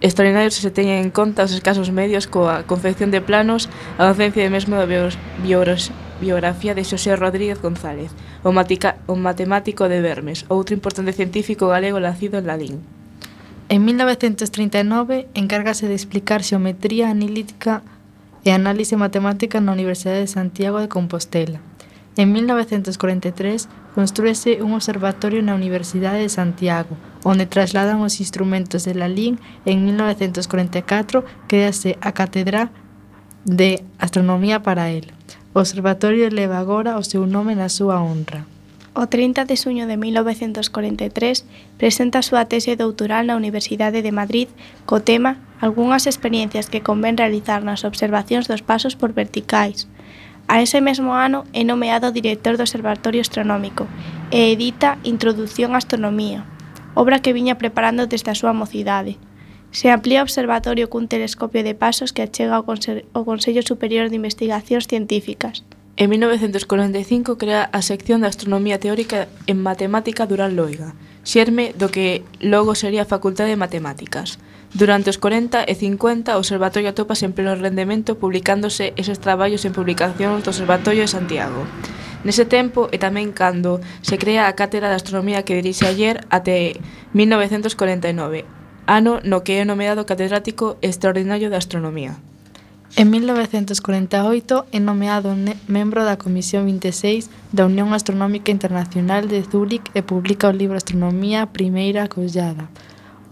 extraordinarios 0.00 0.56
se 0.56 0.72
teñen 0.72 1.04
en 1.04 1.12
conta 1.12 1.44
os 1.44 1.52
escasos 1.52 1.92
medios 1.92 2.24
coa 2.24 2.64
confección 2.64 3.12
de 3.12 3.20
planos, 3.20 3.68
a 4.00 4.08
docencia 4.08 4.40
de 4.40 4.48
mesmo 4.48 4.80
da 4.80 4.88
biografía 4.88 6.11
Biografía 6.22 6.78
de 6.78 6.86
Xosé 6.86 7.18
Rodríguez 7.18 7.58
González, 7.58 8.14
o, 8.46 8.54
matica, 8.54 9.02
o 9.10 9.18
matemático 9.18 9.90
de 9.90 9.98
Bermes, 9.98 10.46
outro 10.46 10.78
importante 10.78 11.10
científico 11.10 11.66
galego 11.66 11.98
nacido 11.98 12.38
en 12.38 12.46
Ladín. 12.46 12.78
En 13.66 13.82
1939 13.82 15.26
encárgase 15.34 15.90
de 15.90 15.98
explicar 15.98 16.46
xeometría 16.46 17.10
analítica 17.10 17.82
e 18.46 18.54
análise 18.54 18.94
matemática 18.94 19.58
na 19.58 19.74
Universidade 19.74 20.22
de 20.22 20.30
Santiago 20.30 20.78
de 20.78 20.86
Compostela. 20.86 21.58
En 22.14 22.30
1943 22.30 23.66
construíse 23.96 24.62
un 24.62 24.78
observatorio 24.78 25.42
na 25.42 25.58
Universidade 25.58 26.22
de 26.22 26.30
Santiago, 26.30 26.94
onde 27.26 27.50
trasladan 27.50 27.98
os 27.98 28.22
instrumentos 28.22 28.86
de 28.86 28.94
Lalín 28.94 29.42
e 29.66 29.74
en 29.74 29.82
1944 29.90 31.26
créase 31.50 31.98
a 31.98 32.14
Catedral 32.14 32.70
de 33.42 33.82
Astronomía 33.98 34.62
para 34.62 34.90
el. 34.94 35.10
O 35.54 35.60
observatorio 35.60 36.32
leva 36.32 36.56
agora 36.58 36.96
o 36.96 37.04
seu 37.04 37.28
nome 37.28 37.52
na 37.52 37.68
súa 37.68 38.00
honra. 38.00 38.48
O 38.96 39.04
30 39.08 39.44
de 39.44 39.56
suño 39.56 39.84
de 39.86 39.96
1943 39.96 41.44
presenta 41.76 42.20
a 42.20 42.26
súa 42.26 42.48
tese 42.48 42.72
doutoral 42.76 43.28
na 43.28 43.36
Universidade 43.36 44.00
de 44.00 44.12
Madrid 44.12 44.48
co 44.88 45.04
tema 45.04 45.36
Algúnas 45.60 46.08
experiencias 46.08 46.72
que 46.72 46.80
convén 46.80 47.20
realizar 47.20 47.60
nas 47.64 47.84
observacións 47.84 48.48
dos 48.48 48.64
pasos 48.64 48.96
por 48.96 49.12
verticais. 49.12 49.88
A 50.48 50.64
ese 50.64 50.80
mesmo 50.80 51.12
ano 51.12 51.44
é 51.52 51.64
nomeado 51.68 52.16
director 52.16 52.56
do 52.56 52.64
Observatorio 52.64 53.20
Astronómico 53.20 53.84
e 54.32 54.56
edita 54.56 54.96
Introdución 55.04 55.76
á 55.76 55.80
Astronomía, 55.80 56.48
obra 56.96 57.20
que 57.20 57.36
viña 57.36 57.60
preparando 57.60 58.08
desde 58.08 58.32
a 58.32 58.36
súa 58.40 58.56
mocidade. 58.56 59.20
Se 59.72 59.88
amplía 59.88 60.20
o 60.20 60.28
observatorio 60.28 60.92
cun 60.92 61.08
telescopio 61.08 61.64
de 61.64 61.72
pasos 61.72 62.12
que 62.12 62.20
achega 62.20 62.60
ao, 62.60 62.68
Conse 62.68 63.08
ao 63.16 63.24
Consello 63.24 63.64
Superior 63.64 64.12
de 64.12 64.20
Investigacións 64.20 64.84
Científicas. 64.84 65.64
En 65.96 66.12
1945 66.12 67.40
crea 67.40 67.72
a 67.72 67.80
sección 67.80 68.20
de 68.20 68.28
Astronomía 68.28 68.76
Teórica 68.76 69.32
en 69.48 69.64
Matemática 69.64 70.28
Durán 70.28 70.60
Loiga, 70.60 70.92
xerme 71.24 71.72
do 71.72 71.88
que 71.88 72.20
logo 72.44 72.76
sería 72.76 73.08
a 73.08 73.10
Facultade 73.10 73.48
de 73.48 73.60
Matemáticas. 73.60 74.36
Durante 74.76 75.08
os 75.08 75.16
40 75.16 75.64
e 75.64 75.72
50, 75.72 76.36
o 76.36 76.40
Observatorio 76.44 76.92
atopas 76.92 77.24
en 77.24 77.32
pleno 77.32 77.56
rendemento 77.56 78.20
publicándose 78.20 78.92
eses 79.00 79.24
traballos 79.24 79.64
en 79.64 79.72
publicacións 79.72 80.44
do 80.44 80.52
Observatorio 80.52 81.08
de 81.08 81.12
Santiago. 81.16 81.64
Nese 82.28 82.44
tempo 82.44 82.92
e 82.92 83.00
tamén 83.00 83.32
cando 83.32 83.80
se 84.04 84.20
crea 84.20 84.52
a 84.52 84.56
Cátedra 84.56 84.92
de 84.92 85.00
Astronomía 85.00 85.48
que 85.48 85.56
dirixe 85.56 85.88
ayer 85.88 86.28
até 86.28 86.76
1949, 87.16 88.44
ano 88.86 89.20
no 89.24 89.42
que 89.42 89.58
é 89.58 89.64
nomeado 89.64 90.06
catedrático 90.06 90.76
extraordinario 90.82 91.50
de 91.50 91.56
astronomía. 91.56 92.16
En 92.94 93.08
1948 93.08 94.66
é 94.70 94.80
nomeado 94.80 95.32
membro 95.66 96.04
da 96.04 96.20
Comisión 96.20 96.68
26 96.68 97.30
da 97.48 97.64
Unión 97.64 97.94
Astronómica 97.96 98.52
Internacional 98.52 99.28
de 99.28 99.40
Zúrich 99.48 99.88
e 99.96 100.04
publica 100.04 100.52
o 100.52 100.52
libro 100.52 100.76
Astronomía 100.76 101.48
Primeira 101.48 102.04
Collada. 102.12 102.68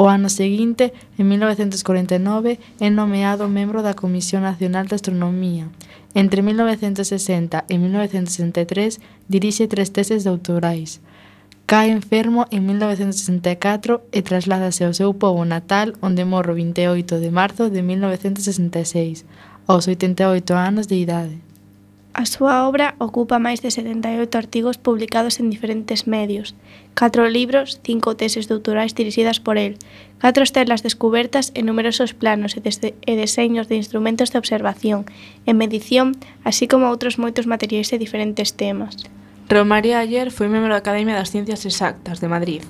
O 0.01 0.09
ano 0.09 0.33
seguinte, 0.33 0.97
en 1.21 1.29
1949, 1.29 2.57
é 2.81 2.89
nomeado 2.89 3.53
membro 3.53 3.85
da 3.85 3.93
Comisión 3.93 4.49
Nacional 4.49 4.89
de 4.89 4.97
Astronomía. 4.97 5.69
Entre 6.17 6.41
1960 6.41 7.69
e 7.69 7.77
1963 7.77 8.97
dirixe 9.29 9.69
tres 9.69 9.93
teses 9.93 10.25
doutorais. 10.25 11.05
Cae 11.71 11.93
enfermo 11.93 12.47
en 12.51 12.67
1964 12.67 14.03
e 14.11 14.27
trasládase 14.27 14.83
ao 14.83 14.91
seu 14.91 15.15
pobo 15.15 15.47
natal 15.47 15.95
onde 16.03 16.27
morro 16.27 16.59
28 16.59 17.23
de 17.23 17.31
marzo 17.31 17.71
de 17.71 17.87
1966, 17.87 19.23
aos 19.71 19.87
88 19.87 20.51
anos 20.59 20.91
de 20.91 20.99
idade. 20.99 21.39
A 22.11 22.27
súa 22.27 22.67
obra 22.67 22.99
ocupa 22.99 23.39
máis 23.39 23.63
de 23.63 23.71
78 23.71 24.35
artigos 24.35 24.83
publicados 24.83 25.39
en 25.39 25.47
diferentes 25.47 26.11
medios, 26.11 26.59
4 26.99 27.31
libros, 27.31 27.79
5 27.87 28.19
teses 28.19 28.51
doutorais 28.51 28.99
dirixidas 28.99 29.39
por 29.39 29.55
el, 29.55 29.79
4 30.19 30.43
estelas 30.43 30.83
descubertas 30.83 31.55
e 31.55 31.63
numerosos 31.63 32.19
planos 32.19 32.59
e, 32.59 32.67
e 32.67 33.13
deseños 33.15 33.71
de 33.71 33.79
instrumentos 33.79 34.35
de 34.35 34.43
observación 34.43 35.07
e 35.47 35.55
medición, 35.55 36.19
así 36.43 36.67
como 36.67 36.91
outros 36.91 37.15
moitos 37.15 37.47
materiais 37.47 37.95
de 37.95 38.03
diferentes 38.03 38.59
temas. 38.59 39.07
Romaría 39.51 39.99
Ayer 39.99 40.31
foi 40.31 40.47
membro 40.47 40.71
da 40.71 40.79
Academia 40.79 41.19
das 41.19 41.35
Ciencias 41.35 41.67
Exactas 41.67 42.23
de 42.23 42.31
Madrid, 42.31 42.63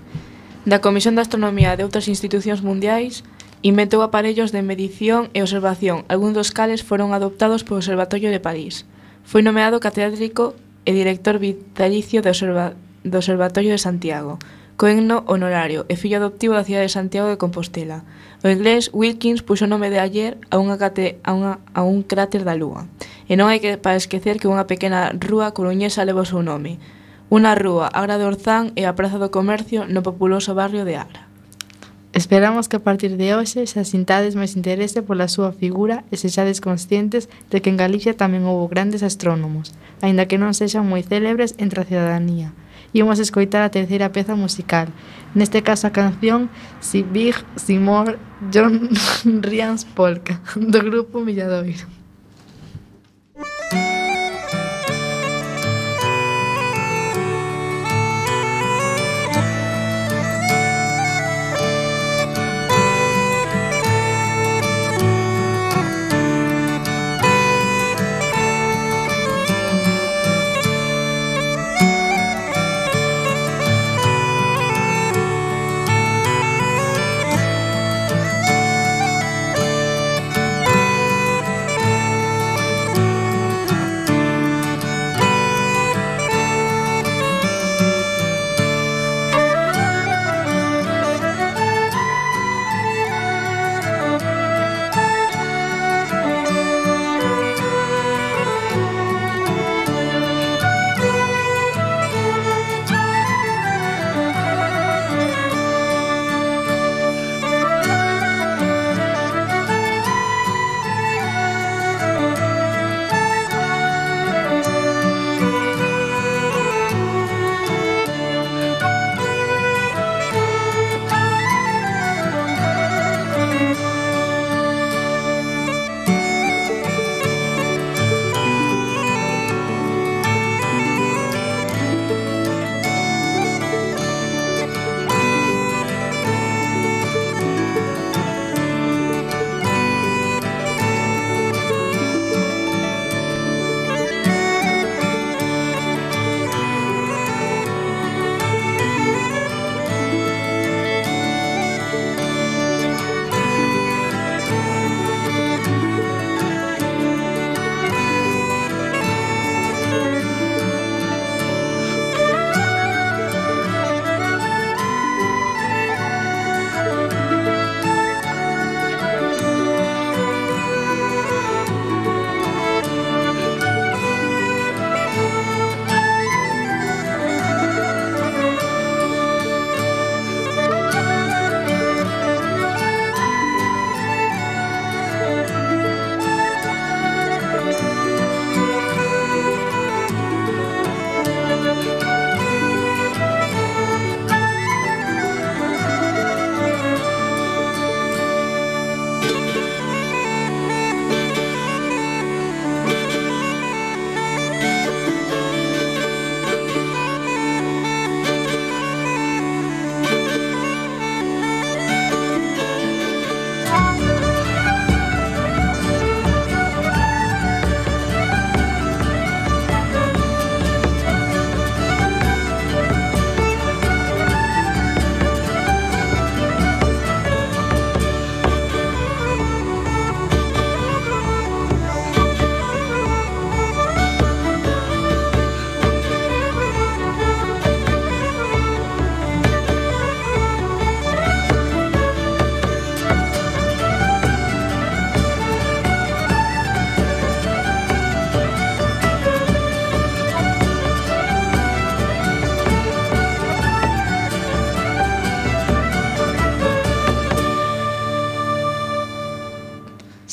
da 0.65 0.81
Comisión 0.81 1.13
de 1.13 1.21
Astronomía 1.21 1.77
de 1.77 1.85
outras 1.85 2.09
institucións 2.09 2.65
mundiais, 2.65 3.21
inventou 3.61 4.01
aparellos 4.01 4.49
de 4.49 4.65
medición 4.65 5.29
e 5.37 5.45
observación, 5.45 6.09
algúns 6.09 6.33
dos 6.33 6.57
cales 6.57 6.81
foron 6.81 7.13
adoptados 7.13 7.69
polo 7.69 7.85
Observatorio 7.85 8.33
de 8.33 8.41
París. 8.41 8.89
Foi 9.29 9.45
nomeado 9.45 9.77
catedrático 9.77 10.57
e 10.89 10.97
director 10.97 11.37
vitalicio 11.37 12.25
do, 12.25 12.33
observa 12.33 12.73
do 13.05 13.17
Observatorio 13.21 13.77
de 13.77 13.85
Santiago, 13.85 14.41
Coenno 14.81 15.25
Honorario 15.29 15.85
e 15.93 15.95
fillo 16.01 16.17
adoptivo 16.17 16.57
da 16.57 16.65
cidade 16.65 16.89
de 16.89 16.97
Santiago 16.97 17.29
de 17.29 17.37
Compostela. 17.37 18.01
O 18.41 18.49
inglés 18.49 18.89
Wilkins 18.97 19.45
puxo 19.45 19.69
o 19.69 19.69
nome 19.69 19.93
de 19.93 20.01
Ayer 20.01 20.41
a, 20.49 20.57
unha 20.57 20.81
cate, 20.81 21.21
a, 21.21 21.37
unha, 21.37 21.61
a 21.77 21.85
un 21.85 22.01
cráter 22.01 22.49
da 22.49 22.57
Lúa. 22.57 22.89
E 23.29 23.37
non 23.37 23.53
hai 23.53 23.61
que 23.61 23.77
para 23.77 24.01
esquecer 24.01 24.41
que 24.41 24.49
unha 24.49 24.65
pequena 24.65 25.13
rúa 25.13 25.53
coruñesa 25.53 26.09
leva 26.09 26.25
o 26.25 26.31
seu 26.33 26.41
nome. 26.41 26.81
Unha 27.29 27.53
rúa, 27.53 27.93
Agra 27.93 28.17
de 28.17 28.25
Orzán 28.25 28.73
e 28.73 28.89
a 28.89 28.97
Praza 28.97 29.21
do 29.21 29.29
Comercio 29.29 29.85
no 29.85 30.01
populoso 30.01 30.57
barrio 30.57 30.89
de 30.89 30.97
Agra. 30.97 31.29
Esperamos 32.17 32.65
que 32.65 32.81
a 32.81 32.85
partir 32.89 33.21
de 33.21 33.37
hoxe 33.37 33.69
xa 33.69 33.85
sintades 33.85 34.33
máis 34.33 34.57
interese 34.57 35.05
pola 35.05 35.29
súa 35.29 35.53
figura 35.53 36.09
e 36.09 36.17
sexades 36.17 36.65
conscientes 36.65 37.29
de 37.53 37.61
que 37.61 37.69
en 37.69 37.77
Galicia 37.77 38.17
tamén 38.17 38.49
houve 38.49 38.73
grandes 38.73 39.05
astrónomos, 39.05 39.77
aínda 40.01 40.25
que 40.25 40.41
non 40.41 40.57
sexan 40.57 40.89
moi 40.89 41.05
célebres 41.05 41.53
entre 41.61 41.85
a 41.85 41.89
cidadanía. 41.89 42.57
Imos 42.93 43.19
escoitar 43.19 43.63
a 43.63 43.71
terceira 43.71 44.11
peza 44.11 44.35
musical. 44.35 44.89
Neste 45.35 45.63
caso 45.63 45.87
a 45.87 45.95
canción 45.95 46.51
Si 46.81 47.03
Big, 47.03 47.37
Si 47.55 47.79
More, 47.79 48.19
John 48.51 48.91
Rians 49.47 49.85
Polka, 49.85 50.41
do 50.57 50.81
grupo 50.83 51.21
Milladoiro. 51.21 52.00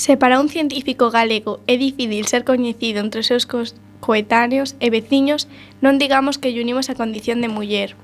Se 0.08 0.16
para 0.16 0.40
un 0.40 0.48
científico 0.48 1.12
galego 1.12 1.60
é 1.68 1.76
difícil 1.76 2.24
ser 2.32 2.48
coñecido 2.48 3.04
entre 3.04 3.20
os 3.20 3.28
seus 3.28 3.44
coetáneos 4.00 4.80
e 4.80 4.88
veciños, 4.88 5.52
non 5.84 6.00
digamos 6.00 6.40
que 6.40 6.56
lle 6.56 6.64
unimos 6.64 6.88
a 6.88 6.96
condición 6.96 7.44
de 7.44 7.52
muller. 7.52 8.00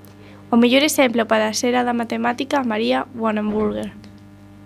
O 0.52 0.60
mellor 0.60 0.84
exemplo 0.84 1.32
para 1.32 1.56
ser 1.56 1.80
a 1.80 1.88
da 1.88 1.96
matemática 1.96 2.60
María 2.68 3.08
Wannenburger. 3.16 3.96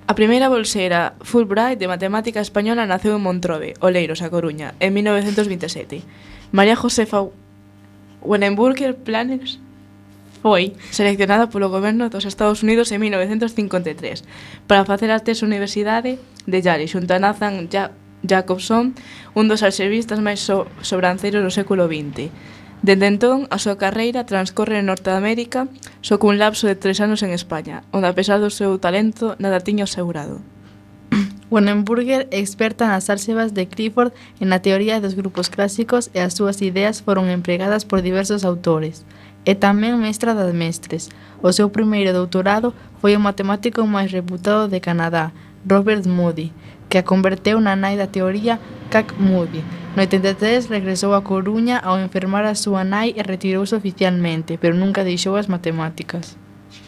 A 0.09 0.17
primeira 0.17 0.49
bolseira 0.49 1.13
Fulbright 1.21 1.77
de 1.77 1.85
matemática 1.85 2.41
española 2.41 2.89
naceu 2.89 3.13
en 3.13 3.21
Montrode, 3.21 3.77
Oleiros, 3.85 4.25
a 4.25 4.33
Coruña, 4.33 4.73
en 4.81 4.97
1927. 4.97 6.01
María 6.49 6.73
Josefa 6.73 7.21
Wannenburger 8.25 8.97
Planners 8.97 9.61
foi 10.41 10.77
seleccionada 10.93 11.49
polo 11.49 11.71
goberno 11.73 12.09
dos 12.09 12.25
Estados 12.25 12.61
Unidos 12.61 12.91
en 12.93 13.01
1953 13.01 14.23
para 14.69 14.85
facer 14.85 15.09
a 15.11 15.19
tes 15.19 15.41
Universidade 15.41 16.21
de 16.45 16.59
Yale 16.61 16.85
xunto 16.87 17.13
a 17.13 17.19
Nathan 17.19 17.67
ja 17.69 17.91
Jacobson, 18.25 18.95
un 19.35 19.45
dos 19.47 19.61
arxivistas 19.61 20.19
máis 20.19 20.41
so 20.41 20.65
sobranceiros 20.81 21.45
do 21.45 21.53
século 21.53 21.85
XX. 21.85 22.33
Dende 22.81 23.09
entón, 23.09 23.49
a 23.49 23.57
súa 23.57 23.77
carreira 23.77 24.29
transcorre 24.29 24.77
en 24.77 24.89
Norteamérica 24.89 25.65
só 26.05 26.21
cun 26.21 26.37
lapso 26.37 26.69
de 26.69 26.77
tres 26.77 27.01
anos 27.01 27.25
en 27.25 27.33
España, 27.33 27.81
onde 27.89 28.09
a 28.09 28.17
pesar 28.17 28.37
do 28.37 28.53
seu 28.53 28.77
talento 28.77 29.33
nada 29.41 29.65
tiño 29.65 29.85
asegurado. 29.85 30.41
Wannenburger 31.53 32.29
é 32.29 32.37
experta 32.37 32.85
nas 32.85 33.09
álxebas 33.09 33.53
de 33.57 33.65
Clifford 33.65 34.13
e 34.37 34.45
na 34.45 34.61
teoría 34.61 35.01
dos 35.01 35.17
grupos 35.17 35.49
clásicos 35.49 36.13
e 36.13 36.21
as 36.21 36.37
súas 36.37 36.61
ideas 36.61 37.01
foron 37.01 37.33
empregadas 37.33 37.81
por 37.81 38.05
diversos 38.05 38.45
autores. 38.45 39.05
É 39.47 39.55
tamén 39.55 39.95
mestra 39.95 40.35
mestres. 40.51 41.07
O 41.39 41.55
seu 41.55 41.71
primeiro 41.71 42.11
doutorado 42.11 42.75
foi 42.99 43.15
o 43.15 43.23
matemático 43.23 43.79
máis 43.87 44.11
reputado 44.11 44.67
de 44.67 44.83
Canadá, 44.83 45.31
Robert 45.63 46.03
Moody, 46.03 46.51
que 46.91 46.99
a 46.99 47.07
converteu 47.07 47.57
na 47.63 47.73
nai 47.79 47.95
da 47.95 48.11
teoría 48.11 48.59
Cac 48.91 49.15
Moody, 49.15 49.63
No 49.97 50.03
83 50.03 50.67
regresou 50.69 51.15
a 51.15 51.23
Coruña 51.23 51.79
ao 51.79 51.97
enfermar 51.97 52.45
a 52.45 52.53
súa 52.53 52.83
nai 52.83 53.17
e 53.17 53.21
retirouse 53.23 53.73
oficialmente, 53.73 54.59
pero 54.61 54.77
nunca 54.77 55.03
deixou 55.03 55.33
as 55.35 55.49
matemáticas. 55.49 56.37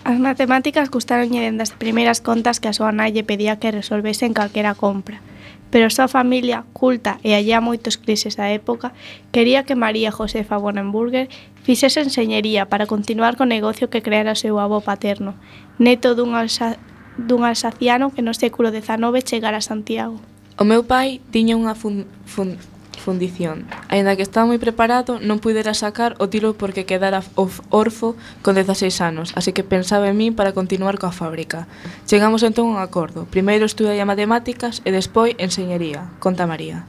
As 0.10 0.18
matemáticas 0.18 0.90
gustaronlle 0.90 1.38
dende 1.46 1.62
as 1.62 1.70
primeiras 1.70 2.18
contas 2.18 2.58
que 2.58 2.66
a 2.66 2.74
súa 2.74 2.90
nai 2.90 3.14
lle 3.14 3.22
pedía 3.22 3.62
que 3.62 3.70
resolvesen 3.70 4.34
calquera 4.34 4.74
compra. 4.74 5.22
Pero 5.70 5.86
a 5.86 5.94
súa 5.94 6.10
familia, 6.10 6.66
culta 6.74 7.22
e 7.22 7.38
allá 7.38 7.62
moitos 7.62 8.02
crises 8.02 8.34
da 8.34 8.50
época, 8.50 8.90
quería 9.30 9.70
que 9.70 9.78
María 9.78 10.10
Josefa 10.10 10.58
Bonenburger 10.58 11.30
fixese 11.62 12.02
enseñería 12.02 12.66
para 12.66 12.90
continuar 12.90 13.38
co 13.38 13.46
negocio 13.46 13.94
que 13.94 14.02
creara 14.02 14.34
o 14.34 14.42
seu 14.42 14.58
avó 14.58 14.82
paterno, 14.82 15.38
neto 15.78 16.18
dun, 16.18 16.34
alsa, 16.34 16.82
dun 17.14 17.46
alsaciano 17.46 18.10
que 18.10 18.26
no 18.26 18.34
século 18.34 18.74
XIX 18.74 19.14
chegara 19.22 19.62
a 19.62 19.68
Santiago. 19.70 20.18
O 20.58 20.66
meu 20.66 20.82
pai 20.90 21.22
tiña 21.30 21.54
unha 21.54 21.78
fun, 21.78 22.10
fun, 22.26 22.58
fundición. 23.00 23.66
Aínda 23.88 24.14
que 24.14 24.22
estaba 24.22 24.46
moi 24.46 24.60
preparado, 24.60 25.18
non 25.18 25.42
puidera 25.42 25.74
sacar 25.74 26.20
o 26.20 26.28
tiro 26.28 26.54
porque 26.54 26.86
quedara 26.86 27.26
orfo 27.72 28.20
con 28.44 28.54
16 28.60 28.94
anos, 29.02 29.32
así 29.34 29.56
que 29.56 29.64
pensaba 29.64 30.12
en 30.12 30.20
min 30.20 30.38
para 30.38 30.54
continuar 30.54 31.02
coa 31.02 31.16
fábrica. 31.16 31.66
Chegamos 32.06 32.44
entón 32.44 32.70
a 32.70 32.72
un 32.76 32.80
acordo. 32.84 33.26
Primeiro 33.32 33.64
estudei 33.66 33.98
matemáticas 34.04 34.84
e 34.84 34.92
despois 34.92 35.34
enxeñería, 35.40 36.12
conta 36.20 36.46
María. 36.46 36.86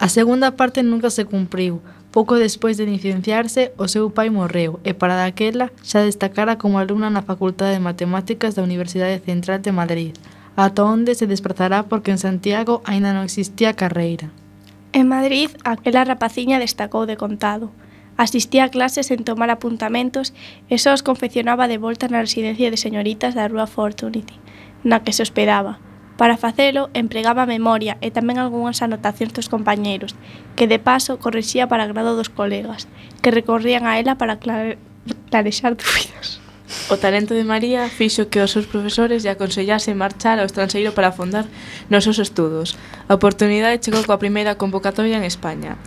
A 0.00 0.08
segunda 0.08 0.56
parte 0.56 0.80
nunca 0.80 1.10
se 1.10 1.28
cumpriu. 1.28 1.82
Pouco 2.14 2.40
despois 2.40 2.78
de 2.80 2.88
licenciarse, 2.88 3.70
o 3.76 3.86
seu 3.86 4.08
pai 4.10 4.30
morreu 4.30 4.80
e 4.86 4.96
para 4.96 5.18
daquela 5.18 5.68
xa 5.84 6.00
destacara 6.06 6.56
como 6.56 6.80
alumna 6.80 7.12
na 7.12 7.26
Facultade 7.26 7.76
de 7.76 7.84
Matemáticas 7.84 8.56
da 8.56 8.64
Universidade 8.64 9.20
Central 9.20 9.60
de 9.60 9.74
Madrid 9.74 10.14
ata 10.56 10.84
onde 10.84 11.14
se 11.14 11.26
desplazará 11.26 11.84
porque 11.84 12.10
en 12.10 12.18
Santiago 12.18 12.82
aínda 12.84 13.14
non 13.14 13.24
existía 13.24 13.78
carreira. 13.78 14.28
En 14.92 15.06
Madrid, 15.06 15.50
aquela 15.62 16.04
rapaciña 16.04 16.58
destacou 16.58 17.06
de 17.06 17.16
contado. 17.16 17.70
Asistía 18.16 18.64
a 18.64 18.72
clases 18.74 19.10
en 19.14 19.22
tomar 19.22 19.48
apuntamentos 19.48 20.34
e 20.66 20.82
só 20.82 20.90
os 20.90 21.06
confeccionaba 21.06 21.70
de 21.70 21.78
volta 21.78 22.10
na 22.10 22.18
residencia 22.18 22.74
de 22.74 22.76
señoritas 22.76 23.38
da 23.38 23.46
Rúa 23.46 23.70
Fortunity, 23.70 24.34
na 24.82 25.06
que 25.06 25.14
se 25.14 25.22
hospedaba. 25.22 25.78
Para 26.18 26.36
facelo, 26.36 26.90
empregaba 26.92 27.46
memoria 27.46 28.02
e 28.02 28.10
tamén 28.10 28.42
algunhas 28.42 28.82
anotacións 28.82 29.30
dos 29.30 29.46
compañeiros, 29.46 30.18
que 30.58 30.66
de 30.66 30.82
paso 30.82 31.22
corrixía 31.22 31.70
para 31.70 31.86
grado 31.86 32.18
dos 32.18 32.28
colegas, 32.28 32.90
que 33.22 33.30
recorrían 33.30 33.86
a 33.86 33.94
ela 33.96 34.18
para 34.18 34.42
clarexar 35.30 35.78
dúbidas. 35.78 36.39
O 36.88 36.96
talento 36.96 37.34
de 37.34 37.44
María 37.44 37.88
fixo 37.88 38.30
que 38.30 38.42
os 38.42 38.50
seus 38.54 38.66
profesores 38.66 39.22
lle 39.22 39.34
aconsellasen 39.34 39.98
marchar 39.98 40.38
ao 40.38 40.48
estranxeiro 40.48 40.90
para 40.94 41.10
afondar 41.10 41.46
nos 41.90 42.04
seus 42.06 42.18
estudos. 42.18 42.78
A 43.10 43.14
oportunidade 43.18 43.82
chegou 43.82 44.02
coa 44.06 44.22
primeira 44.22 44.58
convocatoria 44.58 45.18
en 45.18 45.26
España 45.26 45.78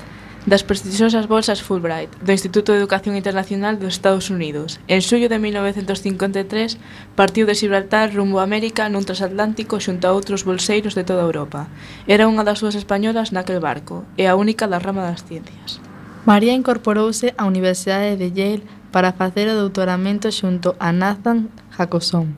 das 0.46 0.64
prestixiosas 0.64 1.28
bolsas 1.28 1.64
Fulbright 1.64 2.12
do 2.20 2.36
Instituto 2.36 2.72
de 2.72 2.80
Educación 2.80 3.16
Internacional 3.16 3.80
dos 3.80 3.96
Estados 3.96 4.28
Unidos. 4.28 4.80
En 4.92 5.00
xullo 5.00 5.32
de 5.32 5.40
1953 5.40 6.78
partiu 7.16 7.48
de 7.48 7.56
Gibraltar 7.56 8.12
rumbo 8.12 8.44
a 8.44 8.48
América 8.48 8.92
nun 8.92 9.08
transatlántico 9.08 9.80
xunto 9.80 10.04
a 10.08 10.12
outros 10.12 10.44
bolseiros 10.44 11.00
de 11.00 11.08
toda 11.08 11.24
Europa. 11.24 11.72
Era 12.12 12.28
unha 12.28 12.44
das 12.44 12.60
súas 12.60 12.76
españolas 12.76 13.32
naquel 13.32 13.64
barco 13.64 14.04
e 14.20 14.28
a 14.28 14.36
única 14.36 14.68
da 14.68 14.84
rama 14.84 15.08
das 15.08 15.24
ciencias. 15.24 15.80
María 16.28 16.52
incorporouse 16.52 17.32
á 17.40 17.48
Universidade 17.48 18.20
de 18.20 18.36
Yale 18.36 18.68
para 18.94 19.12
facer 19.12 19.50
o 19.50 19.58
doutoramento 19.58 20.30
xunto 20.30 20.78
a 20.78 20.94
Nathan 20.94 21.50
Jacobson, 21.74 22.38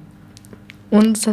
un 0.87 1.11
dos 1.11 1.27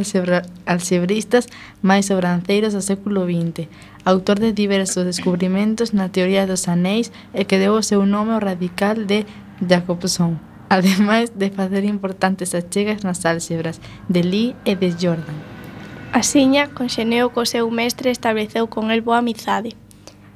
alxebristas 0.67 1.47
máis 1.79 2.11
sobranceiros 2.11 2.75
do 2.75 2.83
século 2.83 3.23
XX, 3.31 3.71
autor 4.03 4.43
de 4.43 4.51
diversos 4.51 5.07
descubrimentos 5.07 5.95
na 5.95 6.11
teoría 6.11 6.51
dos 6.51 6.67
anéis 6.67 7.15
e 7.31 7.47
que 7.47 7.63
deu 7.63 7.79
o 7.79 7.87
seu 7.87 8.03
nome 8.03 8.35
ao 8.35 8.43
radical 8.43 9.07
de 9.07 9.23
Jacobson, 9.63 10.43
ademais 10.67 11.31
de 11.31 11.55
facer 11.55 11.87
importantes 11.87 12.51
achegas 12.59 13.07
nas 13.07 13.23
álxebras 13.23 13.79
de 14.11 14.27
Lee 14.27 14.59
e 14.67 14.75
de 14.75 14.91
Jordan. 14.91 15.39
Asiña, 16.11 16.67
conxeneu 16.75 17.31
co 17.31 17.47
seu 17.47 17.71
mestre 17.71 18.11
e 18.11 18.17
estableceu 18.17 18.67
con 18.67 18.91
el 18.91 19.07
boa 19.07 19.23
amizade. 19.23 19.79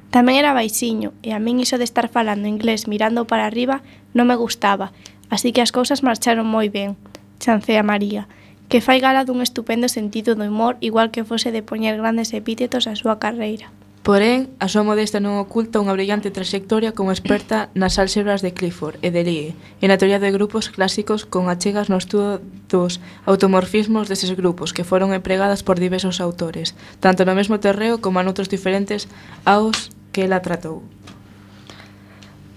Tamén 0.07 0.39
era 0.39 0.55
baixiño, 0.55 1.11
e 1.19 1.35
a 1.35 1.39
min 1.43 1.59
iso 1.59 1.75
de 1.75 1.83
estar 1.83 2.07
falando 2.07 2.47
inglés 2.47 2.87
mirando 2.87 3.27
para 3.27 3.43
arriba 3.43 3.83
non 4.17 4.25
me 4.25 4.35
gustaba, 4.35 4.89
así 5.29 5.53
que 5.53 5.61
as 5.61 5.69
cousas 5.69 6.01
marcharon 6.01 6.49
moi 6.49 6.73
ben, 6.73 6.97
chancea 7.37 7.85
María, 7.85 8.25
que 8.69 8.81
fai 8.81 8.99
gala 8.99 9.23
dun 9.23 9.45
estupendo 9.45 9.87
sentido 9.87 10.33
do 10.33 10.43
humor 10.43 10.75
igual 10.81 11.13
que 11.13 11.23
fose 11.23 11.53
de 11.53 11.61
poñer 11.61 11.95
grandes 12.01 12.33
epítetos 12.33 12.89
á 12.89 12.97
súa 12.97 13.21
carreira. 13.21 13.69
Porén, 14.07 14.47
a 14.63 14.71
súa 14.71 14.87
modesta 14.87 15.19
non 15.19 15.35
oculta 15.35 15.83
unha 15.83 15.91
brillante 15.91 16.31
trayectoria 16.31 16.95
como 16.95 17.11
experta 17.11 17.67
nas 17.75 17.99
álxebras 17.99 18.39
de 18.39 18.55
Clifford 18.55 18.95
e 19.03 19.11
de 19.11 19.21
Lie 19.27 19.51
e 19.83 19.85
na 19.91 19.99
teoría 19.99 20.15
de 20.23 20.31
grupos 20.31 20.71
clásicos 20.71 21.27
con 21.27 21.51
achegas 21.51 21.91
no 21.91 21.99
estudo 21.99 22.39
dos 22.71 23.03
automorfismos 23.27 24.07
deses 24.07 24.31
grupos 24.31 24.71
que 24.71 24.87
foron 24.87 25.11
empregadas 25.11 25.59
por 25.59 25.75
diversos 25.75 26.23
autores, 26.23 26.71
tanto 27.03 27.27
no 27.27 27.35
mesmo 27.35 27.59
terreo 27.59 27.99
como 27.99 28.23
en 28.23 28.31
outros 28.31 28.47
diferentes 28.47 29.11
aos 29.43 29.91
que 30.15 30.23
ela 30.23 30.39
tratou. 30.39 30.87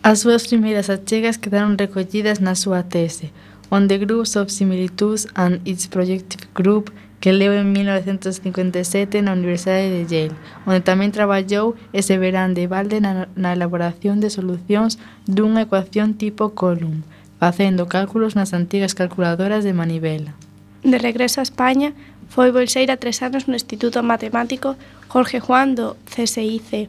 As 0.02 0.20
súas 0.24 0.48
primeiras 0.48 0.88
achegas 0.88 1.36
quedaron 1.36 1.76
recollidas 1.76 2.40
na 2.40 2.56
súa 2.56 2.88
tese 2.88 3.36
On 3.68 3.84
the 3.84 4.00
Groups 4.00 4.32
of 4.34 4.48
Similitudes 4.48 5.28
and 5.36 5.60
its 5.68 5.92
Projective 5.92 6.48
Group 6.56 6.88
que 7.20 7.36
leu 7.36 7.52
en 7.52 7.68
1957 7.76 9.20
na 9.20 9.36
Universidade 9.36 9.92
de 9.92 10.08
Yale, 10.08 10.36
onde 10.64 10.80
tamén 10.80 11.12
traballou 11.12 11.76
ese 11.92 12.16
verán 12.16 12.56
de 12.56 12.64
balde 12.64 13.04
na, 13.04 13.28
na 13.36 13.52
elaboración 13.52 14.24
de 14.24 14.32
solucións 14.32 14.96
dunha 15.28 15.68
ecuación 15.68 16.16
tipo 16.16 16.56
Coulomb, 16.56 17.04
facendo 17.36 17.84
cálculos 17.84 18.40
nas 18.40 18.56
antigas 18.56 18.96
calculadoras 18.96 19.68
de 19.68 19.76
manivela. 19.76 20.32
De 20.80 20.96
regreso 20.96 21.44
a 21.44 21.46
España, 21.46 21.92
foi 22.32 22.48
bolseira 22.56 22.96
tres 22.96 23.20
anos 23.20 23.44
no 23.44 23.52
Instituto 23.52 24.00
Matemático 24.00 24.80
Jorge 25.12 25.44
Juan 25.44 25.76
do 25.76 26.00
CSIC, 26.08 26.88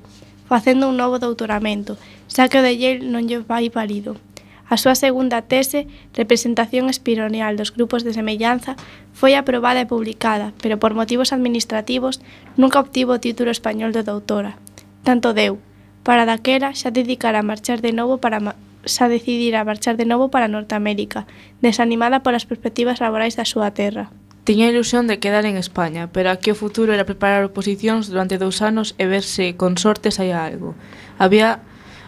facendo 0.52 0.90
un 0.92 1.00
novo 1.00 1.16
doutoramento, 1.16 1.96
xa 2.28 2.52
que 2.52 2.60
o 2.60 2.66
de 2.68 2.76
Yale 2.76 3.08
non 3.08 3.24
lle 3.24 3.40
vai 3.40 3.72
parido. 3.72 4.20
A 4.68 4.76
súa 4.76 5.00
segunda 5.00 5.48
tese, 5.48 5.88
Representación 6.12 6.92
espironeal 6.92 7.56
dos 7.56 7.72
grupos 7.72 8.04
de 8.04 8.12
semellanza, 8.12 8.76
foi 9.16 9.32
aprobada 9.40 9.80
e 9.80 9.88
publicada, 9.88 10.52
pero 10.60 10.76
por 10.76 10.92
motivos 10.92 11.32
administrativos 11.32 12.20
nunca 12.60 12.84
obtivo 12.84 13.16
o 13.16 13.24
título 13.24 13.48
español 13.48 13.96
de 13.96 14.04
doutora. 14.04 14.60
Tanto 15.08 15.32
deu. 15.32 15.64
Para 16.04 16.28
daquela 16.28 16.76
xa 16.76 16.92
dedicara 16.92 17.40
a 17.40 17.48
marchar 17.48 17.80
de 17.80 17.96
novo 17.96 18.20
para 18.20 18.44
xa 18.84 19.08
decidir 19.08 19.56
a 19.56 19.64
marchar 19.64 19.96
de 19.96 20.04
novo 20.04 20.28
para 20.36 20.52
Norteamérica, 20.52 21.32
desanimada 21.64 22.28
polas 22.28 22.44
perspectivas 22.44 23.00
laborais 23.00 23.40
da 23.40 23.48
súa 23.48 23.72
terra. 23.72 24.12
Tiña 24.44 24.66
a 24.66 24.72
ilusión 24.74 25.06
de 25.06 25.20
quedar 25.20 25.46
en 25.46 25.56
España, 25.56 26.10
pero 26.12 26.32
aquí 26.32 26.50
o 26.50 26.58
futuro 26.58 26.98
era 26.98 27.06
preparar 27.06 27.46
oposicións 27.46 28.10
durante 28.10 28.42
dous 28.42 28.66
anos 28.66 28.98
e 28.98 29.06
ver 29.06 29.22
se 29.22 29.54
con 29.54 29.78
sorte 29.78 30.10
saía 30.10 30.42
algo. 30.42 30.74
Había 31.22 31.62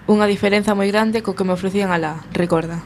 unha 0.09 0.25
diferenza 0.25 0.73
moi 0.73 0.89
grande 0.89 1.21
co 1.21 1.37
que 1.37 1.45
me 1.45 1.53
ofrecían 1.53 1.93
alá, 1.93 2.25
recorda. 2.33 2.81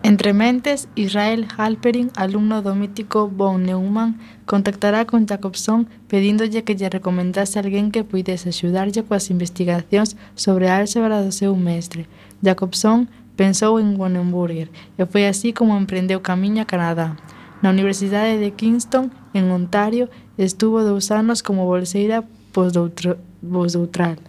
Entre 0.00 0.32
mentes, 0.32 0.88
Israel 0.96 1.48
Halperin, 1.52 2.08
alumno 2.16 2.64
do 2.64 2.72
mítico 2.72 3.28
von 3.28 3.68
Neumann, 3.68 4.16
contactará 4.48 5.04
con 5.04 5.28
Jacobson 5.28 5.84
pedíndolle 6.08 6.64
que 6.64 6.76
lle 6.80 6.88
recomendase 6.88 7.60
alguén 7.60 7.92
que 7.92 8.08
puidese 8.08 8.56
axudarlle 8.56 9.04
coas 9.04 9.28
investigacións 9.28 10.16
sobre 10.32 10.72
a 10.72 10.80
álxebra 10.80 11.20
do 11.20 11.28
seu 11.28 11.52
mestre. 11.60 12.08
Jacobson 12.40 13.04
pensou 13.36 13.76
en 13.76 14.00
Wonenburger 14.00 14.72
e 14.96 15.04
foi 15.04 15.28
así 15.28 15.52
como 15.52 15.76
emprendeu 15.76 16.24
camiño 16.24 16.64
a 16.64 16.70
Canadá. 16.72 17.20
Na 17.64 17.70
Universidade 17.70 18.36
de 18.36 18.50
Kingston, 18.50 19.10
en 19.32 19.50
Ontario, 19.50 20.10
estuvo 20.36 20.84
dous 20.84 21.10
anos 21.10 21.42
como 21.42 21.64
bolseira 21.64 22.22
posdoutral. 22.52 24.20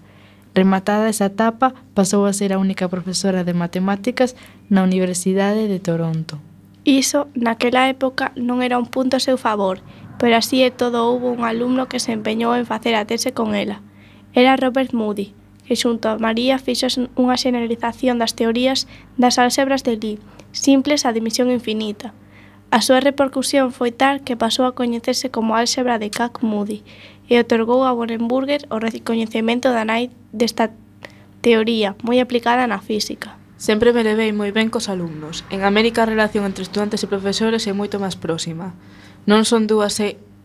Rematada 0.55 1.11
esa 1.11 1.27
etapa, 1.27 1.75
pasou 1.91 2.23
a 2.23 2.31
ser 2.31 2.55
a 2.55 2.63
única 2.63 2.87
profesora 2.87 3.43
de 3.43 3.51
matemáticas 3.51 4.39
na 4.71 4.87
Universidade 4.87 5.67
de 5.67 5.83
Toronto. 5.83 6.39
Iso, 6.87 7.27
naquela 7.35 7.91
época, 7.91 8.31
non 8.39 8.63
era 8.63 8.79
un 8.79 8.87
punto 8.87 9.19
a 9.19 9.25
seu 9.27 9.35
favor, 9.35 9.83
pero 10.15 10.39
así 10.39 10.63
e 10.63 10.71
todo 10.71 11.03
houve 11.03 11.27
un 11.27 11.43
alumno 11.43 11.91
que 11.91 11.99
se 11.99 12.15
empeñou 12.15 12.55
en 12.55 12.63
facer 12.63 12.95
a 12.95 13.03
tese 13.03 13.35
con 13.35 13.51
ela. 13.51 13.83
Era 14.31 14.55
Robert 14.55 14.95
Moody, 14.95 15.35
que 15.67 15.75
xunto 15.75 16.07
a 16.07 16.15
María 16.15 16.55
fixo 16.55 16.87
unha 17.19 17.35
xeneralización 17.35 18.15
das 18.15 18.31
teorías 18.31 18.87
das 19.19 19.35
álxebras 19.43 19.83
de 19.83 19.99
Lee, 19.99 20.23
simples 20.55 21.03
a 21.03 21.11
dimisión 21.11 21.51
infinita, 21.51 22.15
A 22.71 22.82
súa 22.82 22.99
repercusión 22.99 23.71
foi 23.71 23.91
tal 23.93 24.25
que 24.25 24.36
pasou 24.36 24.65
a 24.65 24.75
coñecerse 24.75 25.30
como 25.32 25.56
álxebra 25.56 25.99
de 26.01 26.10
Cac 26.10 26.41
Moody 26.41 26.84
e 27.30 27.39
otorgou 27.39 27.86
a 27.86 27.93
Borenburger 27.93 28.67
o 28.73 28.82
recoñecemento 28.82 29.71
da 29.71 29.86
nai 29.86 30.12
desta 30.34 30.73
teoría 31.45 31.93
moi 32.01 32.17
aplicada 32.19 32.65
na 32.65 32.82
física. 32.82 33.38
Sempre 33.56 33.95
me 33.95 34.04
levei 34.04 34.36
moi 34.36 34.51
ben 34.51 34.67
cos 34.67 34.91
alumnos. 34.91 35.47
En 35.54 35.63
América 35.63 36.04
a 36.04 36.12
relación 36.12 36.43
entre 36.43 36.67
estudantes 36.67 36.99
e 37.06 37.08
profesores 37.08 37.63
é 37.69 37.73
moito 37.73 38.01
máis 38.04 38.19
próxima. 38.19 38.75
Non 39.25 39.47
son 39.47 39.65
dúas 39.65 39.97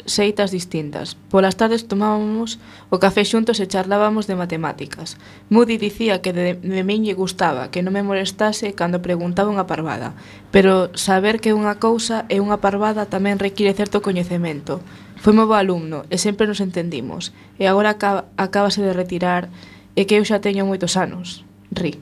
seitas 0.07 0.51
distintas. 0.51 1.17
Polas 1.29 1.57
tardes 1.57 1.89
tomábamos 1.89 2.59
o 2.89 3.01
café 3.01 3.25
xuntos 3.25 3.61
e 3.61 3.67
charlábamos 3.67 4.27
de 4.27 4.37
matemáticas. 4.37 5.17
Moody 5.49 5.79
dicía 5.79 6.21
que 6.21 6.33
de, 6.33 6.55
de 6.61 6.83
min 6.85 7.07
lle 7.07 7.17
gustaba, 7.17 7.73
que 7.73 7.81
non 7.81 7.97
me 7.97 8.05
molestase 8.05 8.77
cando 8.77 9.05
preguntaba 9.05 9.53
unha 9.53 9.69
parvada. 9.69 10.19
Pero 10.53 10.93
saber 10.99 11.39
que 11.39 11.55
unha 11.55 11.79
cousa 11.79 12.29
é 12.29 12.43
unha 12.43 12.59
parvada 12.59 13.09
tamén 13.09 13.41
require 13.41 13.73
certo 13.73 14.05
coñecemento. 14.05 14.85
Foi 15.21 15.33
moi 15.33 15.49
bo 15.49 15.57
alumno 15.57 16.09
e 16.09 16.17
sempre 16.17 16.49
nos 16.51 16.65
entendimos. 16.65 17.31
E 17.61 17.71
agora 17.71 17.95
acaba, 17.97 18.27
acabase 18.41 18.81
de 18.85 18.97
retirar 18.97 19.53
e 19.95 20.05
que 20.05 20.19
eu 20.19 20.25
xa 20.27 20.43
teño 20.43 20.67
moitos 20.67 20.99
anos. 20.99 21.47
Ri. 21.71 22.01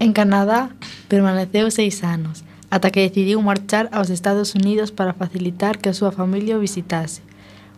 En 0.00 0.16
Canadá 0.16 0.72
permaneceu 1.06 1.68
seis 1.70 2.00
anos 2.02 2.42
ata 2.70 2.90
que 2.90 3.02
decidiu 3.02 3.42
marchar 3.42 3.88
aos 3.92 4.10
Estados 4.10 4.54
Unidos 4.54 4.90
para 4.90 5.12
facilitar 5.12 5.78
que 5.78 5.90
a 5.90 5.94
súa 5.94 6.12
familia 6.12 6.56
o 6.56 6.64
visitase. 6.64 7.22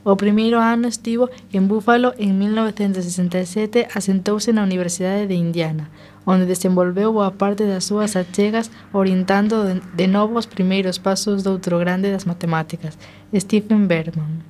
O 0.04 0.18
primeiro 0.18 0.58
ano 0.58 0.88
estivo 0.90 1.30
en 1.52 1.68
Buffalo 1.70 2.12
en 2.18 2.38
1967 2.38 3.86
asentouse 3.94 4.52
na 4.52 4.66
Universidade 4.66 5.30
de 5.30 5.38
Indiana, 5.38 5.88
onde 6.26 6.44
desenvolveu 6.44 7.14
boa 7.14 7.30
parte 7.38 7.64
das 7.70 7.86
súas 7.86 8.18
achegas 8.18 8.70
orientando 8.92 9.62
de 9.70 10.06
novo 10.10 10.38
os 10.38 10.50
primeiros 10.50 10.98
pasos 10.98 11.46
doutro 11.46 11.78
grande 11.78 12.10
das 12.10 12.26
matemáticas, 12.26 12.98
Stephen 13.30 13.86
Berman. 13.86 14.42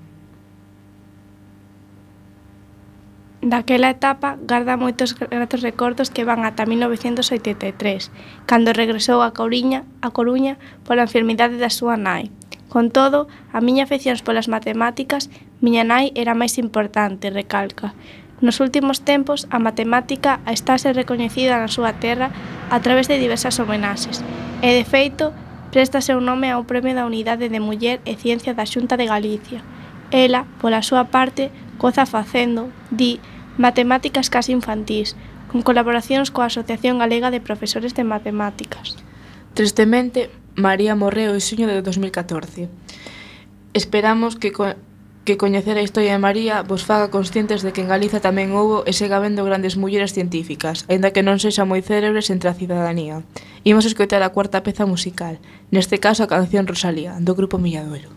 Daquela 3.42 3.90
etapa 3.90 4.38
garda 4.46 4.78
moitos 4.78 5.18
gratos 5.18 5.66
recordos 5.66 6.14
que 6.14 6.22
van 6.22 6.46
ata 6.46 6.62
1983, 6.62 8.14
cando 8.46 8.70
regresou 8.70 9.18
a 9.18 9.34
Coruña, 9.34 9.82
a 9.98 10.14
Coruña 10.14 10.62
pola 10.86 11.02
enfermidade 11.10 11.58
da 11.58 11.66
súa 11.66 11.98
nai. 11.98 12.30
Con 12.70 12.94
todo, 12.94 13.26
a 13.50 13.58
miña 13.58 13.82
afección 13.82 14.14
polas 14.22 14.46
matemáticas, 14.46 15.26
miña 15.58 15.82
nai 15.82 16.14
era 16.14 16.38
máis 16.38 16.54
importante, 16.54 17.34
recalca. 17.34 17.98
Nos 18.38 18.62
últimos 18.62 19.02
tempos, 19.02 19.50
a 19.50 19.58
matemática 19.58 20.38
está 20.46 20.78
a 20.78 20.82
ser 20.82 20.94
recoñecida 20.94 21.58
na 21.58 21.66
súa 21.66 21.98
terra 21.98 22.30
a 22.70 22.78
través 22.78 23.10
de 23.10 23.18
diversas 23.18 23.58
homenaxes, 23.58 24.22
e, 24.62 24.70
de 24.70 24.86
feito, 24.86 25.34
presta 25.74 25.98
seu 25.98 26.22
nome 26.22 26.46
ao 26.54 26.62
Premio 26.62 26.94
da 26.94 27.10
Unidade 27.10 27.50
de 27.50 27.58
Muller 27.58 27.98
e 28.06 28.14
Ciencia 28.14 28.54
da 28.54 28.70
Xunta 28.70 28.94
de 28.94 29.10
Galicia. 29.10 29.66
Ela, 30.14 30.46
pola 30.62 30.86
súa 30.86 31.10
parte, 31.10 31.50
coza 31.82 32.06
facendo, 32.06 32.70
di, 32.94 33.18
Matemáticas 33.58 34.32
case 34.32 34.52
infantís, 34.56 35.12
con 35.52 35.60
colaboracións 35.60 36.32
coa 36.32 36.48
Asociación 36.48 36.96
Galega 36.96 37.28
de 37.28 37.44
Profesores 37.44 37.92
de 37.92 38.08
Matemáticas. 38.08 38.96
Tristemente, 39.52 40.32
María 40.56 40.96
morreu 40.96 41.36
en 41.36 41.44
xuño 41.44 41.68
de 41.68 41.84
2014. 41.84 42.72
Esperamos 43.76 44.40
que 44.40 44.56
co 44.56 44.72
que 45.22 45.38
coñecer 45.38 45.78
a 45.78 45.86
historia 45.86 46.16
de 46.16 46.18
María 46.18 46.66
vos 46.66 46.82
faga 46.82 47.12
conscientes 47.14 47.62
de 47.62 47.70
que 47.70 47.84
en 47.84 47.92
Galiza 47.92 48.18
tamén 48.18 48.56
houbo 48.56 48.82
e 48.88 48.96
sega 48.96 49.22
vendo 49.22 49.46
grandes 49.46 49.78
mulleres 49.78 50.10
científicas, 50.10 50.82
aínda 50.90 51.14
que 51.14 51.22
non 51.22 51.38
sexa 51.38 51.68
moi 51.68 51.78
célebres 51.78 52.32
entre 52.32 52.50
a 52.50 52.58
cidadanía. 52.58 53.22
Imos 53.62 53.86
escoitar 53.86 54.24
a 54.24 54.34
cuarta 54.34 54.66
peza 54.66 54.88
musical, 54.88 55.38
neste 55.70 56.02
caso 56.02 56.26
a 56.26 56.32
canción 56.32 56.66
Rosalía, 56.66 57.20
do 57.22 57.38
grupo 57.38 57.60
Milladoiro. 57.60 58.10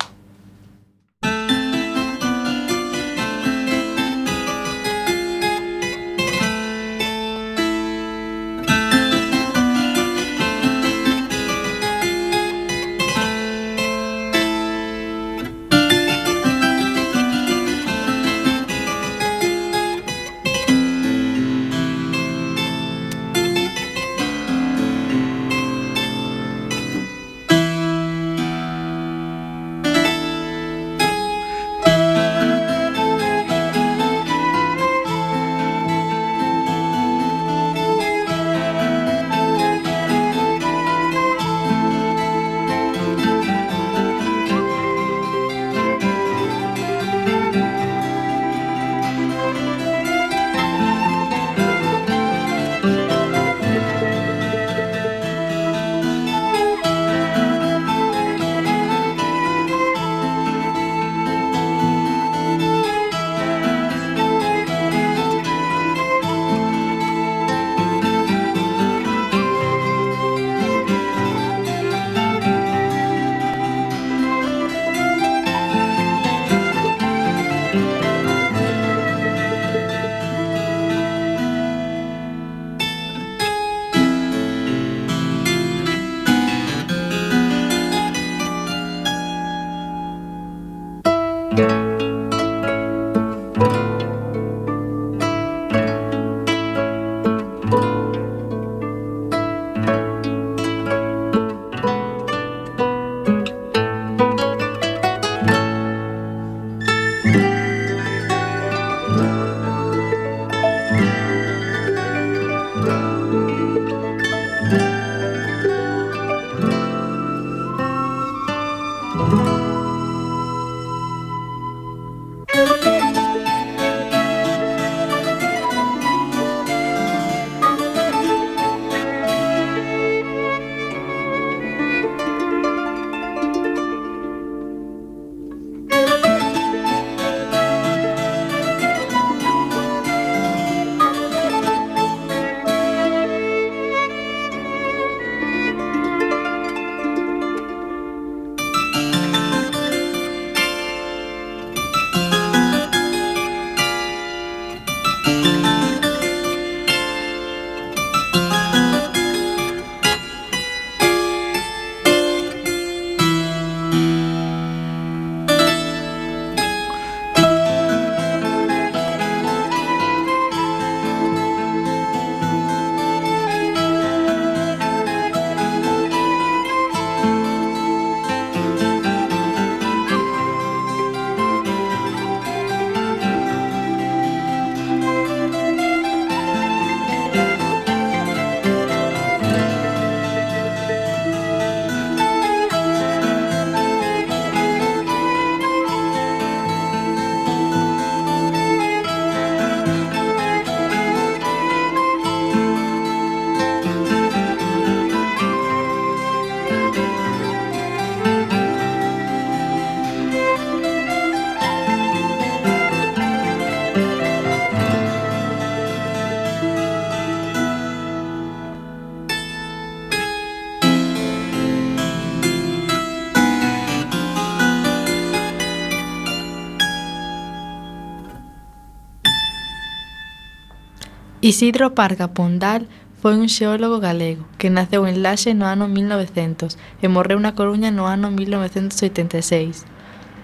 Isidro 231.45 231.93
Parga 231.93 232.29
Pondal 232.33 232.87
foi 233.21 233.37
un 233.37 233.49
xeólogo 233.53 234.01
galego 234.01 234.49
que 234.57 234.73
naceu 234.73 235.05
en 235.05 235.21
Laxe 235.21 235.53
no 235.53 235.69
ano 235.69 235.85
1900 235.85 236.73
e 236.73 237.05
morreu 237.05 237.37
na 237.37 237.53
Coruña 237.53 237.93
no 237.93 238.09
ano 238.09 238.33
1986. 238.33 239.85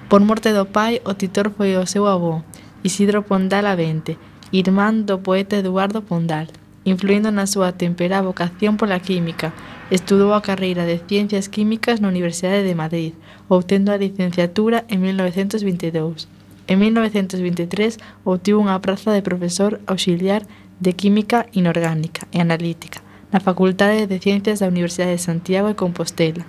Por 0.06 0.22
morte 0.22 0.54
do 0.54 0.70
pai, 0.70 1.02
o 1.02 1.18
titor 1.18 1.49
foi 1.58 1.74
o 1.74 1.89
seu 1.89 2.06
avó, 2.06 2.45
Isidro 2.86 3.26
Pondal 3.26 3.66
Avente, 3.66 4.22
irmán 4.54 5.10
do 5.10 5.26
poeta 5.26 5.58
Eduardo 5.58 6.06
Pondal. 6.06 6.54
Influindo 6.86 7.34
na 7.34 7.49
súa 7.49 7.74
tempera 7.74 8.22
vocación 8.22 8.78
pola 8.78 9.02
química, 9.02 9.58
estudou 9.89 10.38
a 10.38 10.45
carreira 10.45 10.86
de 10.86 11.02
Ciencias 11.10 11.49
Químicas 11.49 11.97
na 11.97 12.14
Universidade 12.14 12.62
de 12.62 12.78
Madrid, 12.78 13.18
obtendo 13.49 13.89
a 13.89 13.97
licenciatura 13.97 14.86
en 14.86 15.02
1922. 15.02 16.30
En 16.72 16.80
1923 16.80 17.99
obtivo 18.24 18.62
unha 18.64 18.80
praza 18.80 19.12
de 19.12 19.26
profesor 19.26 19.84
auxiliar 19.91 20.47
de 20.82 20.93
Química 20.93 21.45
Inorgánica 21.53 22.25
e 22.34 22.41
Analítica 22.41 23.05
na 23.32 23.39
Facultade 23.39 24.09
de 24.09 24.17
Ciencias 24.17 24.59
da 24.59 24.67
Universidade 24.67 25.13
de 25.13 25.21
Santiago 25.21 25.69
de 25.69 25.77
Compostela. 25.77 26.43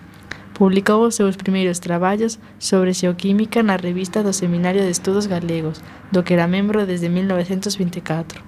Publicou 0.57 1.05
os 1.05 1.15
seus 1.15 1.37
primeiros 1.37 1.85
traballos 1.85 2.41
sobre 2.59 2.97
xeoquímica 2.97 3.63
na 3.63 3.77
revista 3.77 4.25
do 4.25 4.33
Seminario 4.33 4.81
de 4.81 4.91
Estudos 4.91 5.29
Galegos, 5.29 5.85
do 6.11 6.25
que 6.25 6.33
era 6.33 6.49
membro 6.49 6.89
desde 6.89 7.13
1924. 7.13 8.41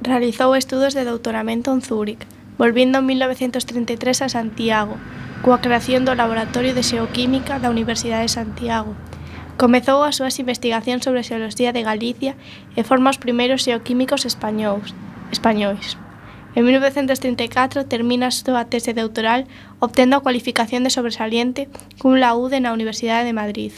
Realizou 0.00 0.56
estudos 0.56 0.96
de 0.96 1.04
doutoramento 1.04 1.68
en 1.68 1.84
Zúrich, 1.84 2.24
volvindo 2.56 2.98
en 2.98 3.06
1933 3.06 4.24
a 4.24 4.28
Santiago, 4.32 4.96
coa 5.44 5.60
creación 5.60 6.08
do 6.08 6.16
Laboratorio 6.16 6.72
de 6.72 6.80
Xeoquímica 6.80 7.60
da 7.60 7.68
Universidade 7.68 8.24
de 8.24 8.32
Santiago. 8.32 8.96
Comezou 9.60 10.00
as 10.00 10.16
súas 10.16 10.36
investigacións 10.40 11.04
sobre 11.04 11.20
a 11.20 11.28
xeoloxía 11.28 11.76
de 11.76 11.84
Galicia 11.84 12.40
e 12.72 12.80
forma 12.84 13.12
os 13.12 13.20
primeiros 13.20 13.64
xeoquímicos 13.64 14.24
españols, 14.24 14.96
españois. 15.30 15.96
En 16.56 16.64
1934 16.64 17.84
termina 17.84 18.28
a 18.28 18.34
súa 18.34 18.64
tese 18.72 18.96
doutoral 18.96 19.44
obtendo 19.78 20.16
a 20.16 20.24
cualificación 20.24 20.88
de 20.88 20.94
sobresaliente 20.94 21.68
cun 22.00 22.16
laude 22.16 22.64
na 22.64 22.72
Universidade 22.72 23.28
de 23.28 23.36
Madrid. 23.36 23.76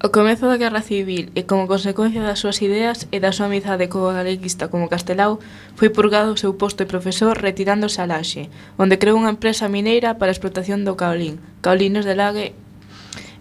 O 0.00 0.08
comezo 0.08 0.48
da 0.48 0.56
Guerra 0.56 0.80
Civil 0.80 1.28
e 1.36 1.44
como 1.44 1.68
consecuencia 1.68 2.24
das 2.24 2.40
súas 2.40 2.62
ideas 2.64 3.04
e 3.12 3.20
da 3.20 3.36
súa 3.36 3.52
amizade 3.52 3.92
co 3.92 4.08
galeguista 4.08 4.72
como 4.72 4.88
Castelao, 4.88 5.42
foi 5.76 5.92
purgado 5.92 6.32
o 6.32 6.40
seu 6.40 6.56
posto 6.56 6.86
de 6.86 6.88
profesor 6.88 7.36
retirándose 7.36 8.00
a 8.00 8.08
Laxe, 8.08 8.48
onde 8.80 8.96
creou 8.96 9.20
unha 9.20 9.36
empresa 9.36 9.68
mineira 9.68 10.16
para 10.16 10.32
a 10.32 10.36
explotación 10.38 10.88
do 10.88 10.96
caolín, 10.96 11.36
caolines 11.60 12.08
de 12.08 12.16
lague 12.16 12.56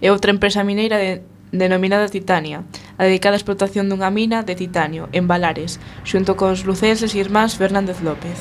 e 0.03 0.11
outra 0.11 0.35
empresa 0.35 0.67
mineira 0.67 0.99
de 0.99 1.23
denominada 1.51 2.07
Titania, 2.09 2.63
adicada 2.97 3.35
á 3.35 3.39
explotación 3.39 3.89
dunha 3.89 4.09
mina 4.13 4.43
de 4.45 4.53
titanio 4.53 5.09
en 5.11 5.25
Valares, 5.25 5.81
xunto 6.05 6.37
cos 6.39 6.65
lucenses 6.67 7.15
irmáns 7.17 7.57
Fernández 7.57 8.01
López. 8.05 8.37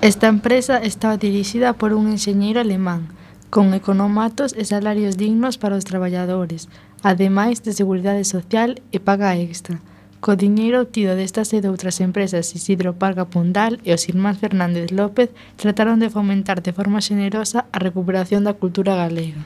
Esta 0.00 0.28
empresa 0.28 0.78
estaba 0.78 1.16
dirixida 1.16 1.72
por 1.72 1.92
un 1.92 2.12
enxeñeiro 2.12 2.60
alemán, 2.60 3.08
con 3.54 3.72
economatos 3.72 4.52
e 4.52 4.66
salarios 4.66 5.16
dignos 5.16 5.56
para 5.62 5.78
os 5.78 5.86
traballadores, 5.86 6.68
ademais 7.06 7.62
de 7.62 7.72
seguridade 7.72 8.24
social 8.24 8.82
e 8.90 8.98
paga 8.98 9.36
extra. 9.38 9.78
Co 10.24 10.40
diñeiro 10.40 10.80
obtido 10.80 11.12
destas 11.14 11.52
e 11.52 11.60
doutras 11.60 12.00
empresas 12.00 12.50
Isidro 12.56 12.96
Parga 12.96 13.28
Pondal 13.28 13.76
e 13.84 13.92
os 13.92 14.08
irmáns 14.08 14.40
Fernández 14.40 14.88
López 14.88 15.28
trataron 15.60 16.00
de 16.00 16.08
fomentar 16.08 16.64
de 16.64 16.72
forma 16.72 17.04
xenerosa 17.04 17.68
a 17.70 17.78
recuperación 17.78 18.42
da 18.42 18.56
cultura 18.56 18.96
galega. 18.96 19.44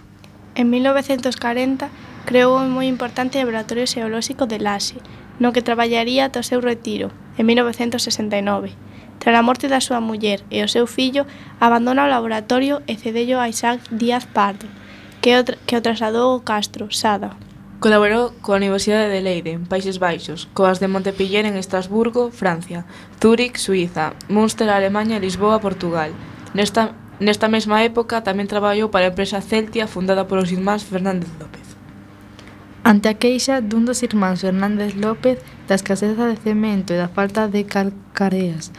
En 0.59 0.71
1940 0.71 1.89
creou 2.27 2.59
un 2.59 2.75
moi 2.75 2.91
importante 2.91 3.39
laboratorio 3.39 3.87
xeolóxico 3.87 4.51
de 4.51 4.59
Laxe, 4.59 4.99
no 5.39 5.55
que 5.55 5.63
traballaría 5.63 6.27
ata 6.27 6.43
o 6.43 6.49
seu 6.51 6.59
retiro, 6.59 7.15
en 7.39 7.47
1969. 7.47 8.75
Tras 9.23 9.39
a 9.39 9.47
morte 9.47 9.71
da 9.71 9.79
súa 9.79 10.03
muller 10.03 10.43
e 10.51 10.67
o 10.67 10.69
seu 10.69 10.91
fillo, 10.91 11.31
abandona 11.63 12.03
o 12.03 12.11
laboratorio 12.11 12.83
e 12.91 12.99
cedello 12.99 13.39
a 13.39 13.47
Isaac 13.47 13.87
Díaz 13.95 14.27
Pardo, 14.27 14.67
que 15.23 15.39
o, 15.39 15.47
que 15.47 15.79
o 15.79 15.85
trasladou 15.87 16.35
ao 16.35 16.43
Castro, 16.43 16.91
Sada. 16.91 17.39
Colaborou 17.79 18.35
coa 18.43 18.59
Universidade 18.59 19.15
de 19.15 19.23
Leiden, 19.23 19.63
Países 19.63 20.03
Baixos, 20.03 20.51
coas 20.59 20.83
de 20.83 20.91
Montpellier 20.91 21.47
en 21.47 21.55
Estrasburgo, 21.55 22.35
Francia, 22.35 22.83
Zúrich, 23.23 23.63
Suiza, 23.63 24.19
Münster, 24.27 24.75
Alemanha 24.75 25.23
e 25.23 25.23
Lisboa, 25.23 25.63
Portugal. 25.63 26.11
Nesta 26.51 26.99
Nesta 27.21 27.51
mesma 27.51 27.83
época 27.83 28.23
tamén 28.23 28.47
traballou 28.47 28.89
para 28.89 29.07
a 29.07 29.13
empresa 29.13 29.43
Celtia 29.43 29.91
fundada 29.91 30.31
polos 30.31 30.55
irmáns 30.55 30.87
Fernández 30.87 31.31
López. 31.39 31.67
Ante 32.87 33.11
a 33.11 33.19
queixa 33.19 33.59
dun 33.59 33.83
dos 33.83 34.07
irmáns 34.07 34.47
Fernández 34.47 34.95
López 34.95 35.43
da 35.67 35.75
escaseza 35.75 36.31
de 36.31 36.39
cemento 36.39 36.95
e 36.95 37.01
da 37.01 37.11
falta 37.11 37.51
de 37.51 37.67
calcareas 37.67 38.71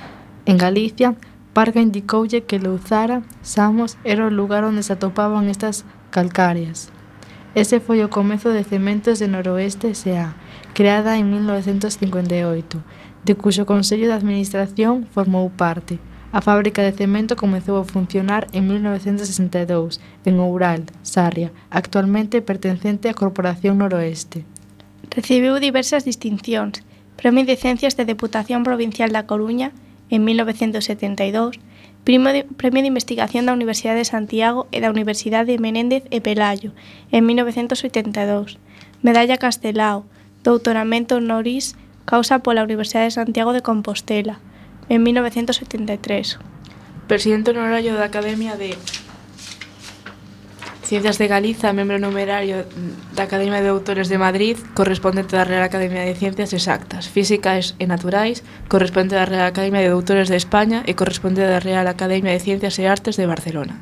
en 0.50 0.58
Galicia, 0.58 1.16
Parga 1.54 1.82
indicoulle 1.82 2.42
que 2.42 2.60
Louzara, 2.60 3.22
Samos, 3.42 3.98
era 4.04 4.26
o 4.26 4.30
lugar 4.30 4.64
onde 4.64 4.82
se 4.82 4.94
atopaban 4.94 5.50
estas 5.50 5.84
calcáreas. 6.10 6.90
Ese 7.54 7.80
foi 7.80 8.02
o 8.02 8.10
comezo 8.10 8.50
de 8.50 8.64
Cementos 8.64 9.20
de 9.20 9.28
Noroeste 9.28 9.90
S.A., 9.92 10.34
creada 10.74 11.18
en 11.18 11.30
1958, 11.30 12.82
de 13.26 13.34
cuxo 13.36 13.66
Consello 13.66 14.08
de 14.08 14.14
Administración 14.14 15.06
formou 15.10 15.50
parte. 15.50 16.00
A 16.32 16.42
fábrica 16.42 16.84
de 16.84 16.92
cemento 16.94 17.36
comezou 17.36 17.82
a 17.82 17.90
funcionar 17.90 18.46
en 18.54 18.68
1962 18.68 19.98
en 20.26 20.38
Oural, 20.38 20.86
Sarria, 21.02 21.50
actualmente 21.74 22.46
pertencente 22.46 23.10
á 23.10 23.18
Corporación 23.18 23.82
Noroeste. 23.82 24.46
Recibiu 25.10 25.58
diversas 25.58 26.06
distincións, 26.06 26.86
Premio 27.18 27.50
de 27.50 27.58
Ciencias 27.58 27.98
da 27.98 28.06
de 28.06 28.14
Deputación 28.14 28.62
Provincial 28.62 29.10
da 29.10 29.26
Coruña 29.26 29.74
en 30.14 30.22
1972, 30.22 31.58
Primo 32.06 32.30
de, 32.30 32.46
Premio 32.46 32.86
de 32.86 32.94
Investigación 32.94 33.50
da 33.50 33.58
Universidade 33.58 34.06
de 34.06 34.14
Santiago 34.14 34.70
e 34.70 34.86
da 34.86 34.94
Universidade 34.94 35.58
de 35.58 35.58
Menéndez 35.58 36.06
e 36.14 36.22
Pelayo 36.22 36.78
en 37.10 37.26
1982, 37.26 38.62
Medalla 39.02 39.42
Castelao, 39.42 40.06
Doutoramento 40.46 41.18
Honoris 41.18 41.74
Causa 42.06 42.42
pola 42.46 42.66
Universidade 42.66 43.10
de 43.10 43.18
Santiago 43.18 43.54
de 43.54 43.62
Compostela, 43.62 44.42
en 44.90 45.04
1973. 45.04 46.40
Presidente 47.08 47.52
honorario 47.52 47.94
da 47.94 48.06
Academia 48.06 48.58
de 48.58 48.76
Ciencias 50.84 51.22
de 51.22 51.30
Galiza, 51.30 51.70
membro 51.72 52.02
numerario 52.02 52.66
da 53.14 53.30
Academia 53.30 53.62
de 53.62 53.70
Autores 53.70 54.10
de 54.10 54.18
Madrid, 54.18 54.58
correspondente 54.74 55.38
da 55.38 55.46
Real 55.46 55.62
Academia 55.62 56.02
de 56.02 56.18
Ciencias 56.18 56.50
Exactas, 56.50 57.06
Físicas 57.06 57.78
e 57.78 57.86
Naturais, 57.86 58.42
correspondente 58.66 59.14
da 59.14 59.30
Real 59.30 59.46
Academia 59.46 59.86
de 59.86 59.94
Autores 59.94 60.34
de 60.34 60.38
España 60.42 60.82
e 60.90 60.98
correspondente 60.98 61.46
da 61.46 61.62
Real 61.62 61.86
Academia 61.86 62.34
de 62.34 62.42
Ciencias 62.42 62.82
e 62.82 62.90
Artes 62.90 63.22
de 63.22 63.30
Barcelona. 63.30 63.78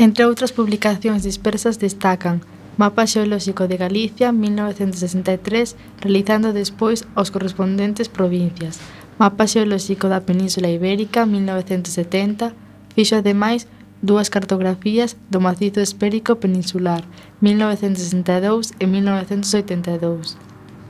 Entre 0.00 0.24
outras 0.24 0.56
publicacións 0.56 1.20
dispersas 1.20 1.76
destacan 1.76 2.40
Mapa 2.80 3.04
Xeolóxico 3.04 3.68
de 3.68 3.76
Galicia 3.76 4.32
1963, 4.32 5.76
realizando 6.00 6.52
despois 6.52 7.08
aos 7.16 7.32
correspondentes 7.32 8.08
provincias, 8.08 8.80
Mapa 9.16 9.48
xeolóxico 9.48 10.12
da 10.12 10.20
Península 10.28 10.68
Ibérica 10.68 11.24
1970 11.24 12.52
fixo 12.92 13.16
ademais 13.16 13.64
dúas 14.04 14.28
cartografías 14.28 15.16
do 15.32 15.40
macizo 15.40 15.80
espérico 15.80 16.36
peninsular 16.36 17.00
1962 17.40 18.76
e 18.76 18.84
1982. 18.84 20.36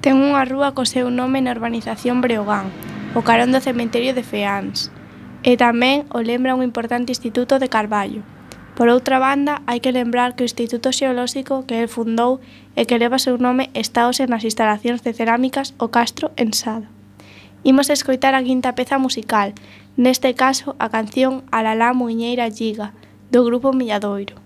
Ten 0.02 0.18
unha 0.18 0.42
rúa 0.42 0.74
co 0.74 0.82
seu 0.82 1.06
nome 1.06 1.38
na 1.38 1.54
urbanización 1.54 2.18
Breogán, 2.18 2.74
o 3.14 3.22
carón 3.22 3.54
do 3.54 3.62
cementerio 3.62 4.10
de 4.10 4.26
Feáns, 4.26 4.90
e 5.46 5.54
tamén 5.54 6.10
o 6.10 6.18
lembra 6.18 6.58
un 6.58 6.66
importante 6.66 7.14
instituto 7.14 7.62
de 7.62 7.70
Carballo. 7.70 8.26
Por 8.74 8.90
outra 8.90 9.22
banda, 9.22 9.62
hai 9.70 9.78
que 9.78 9.94
lembrar 9.94 10.34
que 10.34 10.42
o 10.42 10.50
Instituto 10.50 10.90
Xeolóxico 10.90 11.62
que 11.62 11.78
el 11.78 11.86
fundou 11.86 12.42
e 12.74 12.90
que 12.90 12.98
leva 12.98 13.22
seu 13.22 13.38
nome 13.38 13.70
está 13.70 14.10
hoxe 14.10 14.26
nas 14.26 14.42
instalacións 14.42 15.06
de 15.06 15.14
cerámicas 15.14 15.78
O 15.78 15.94
Castro 15.94 16.34
en 16.34 16.50
Sada. 16.50 16.95
Imos 17.66 17.90
escoitar 17.90 18.32
a 18.36 18.44
quinta 18.46 18.78
peza 18.78 18.96
musical, 18.96 19.50
neste 19.98 20.38
caso 20.38 20.78
a 20.78 20.86
canción 20.86 21.42
Alalá 21.50 21.90
Muiñeira 21.98 22.46
Lliga, 22.46 22.94
do 23.34 23.42
grupo 23.42 23.74
Milladoiro. 23.74 24.45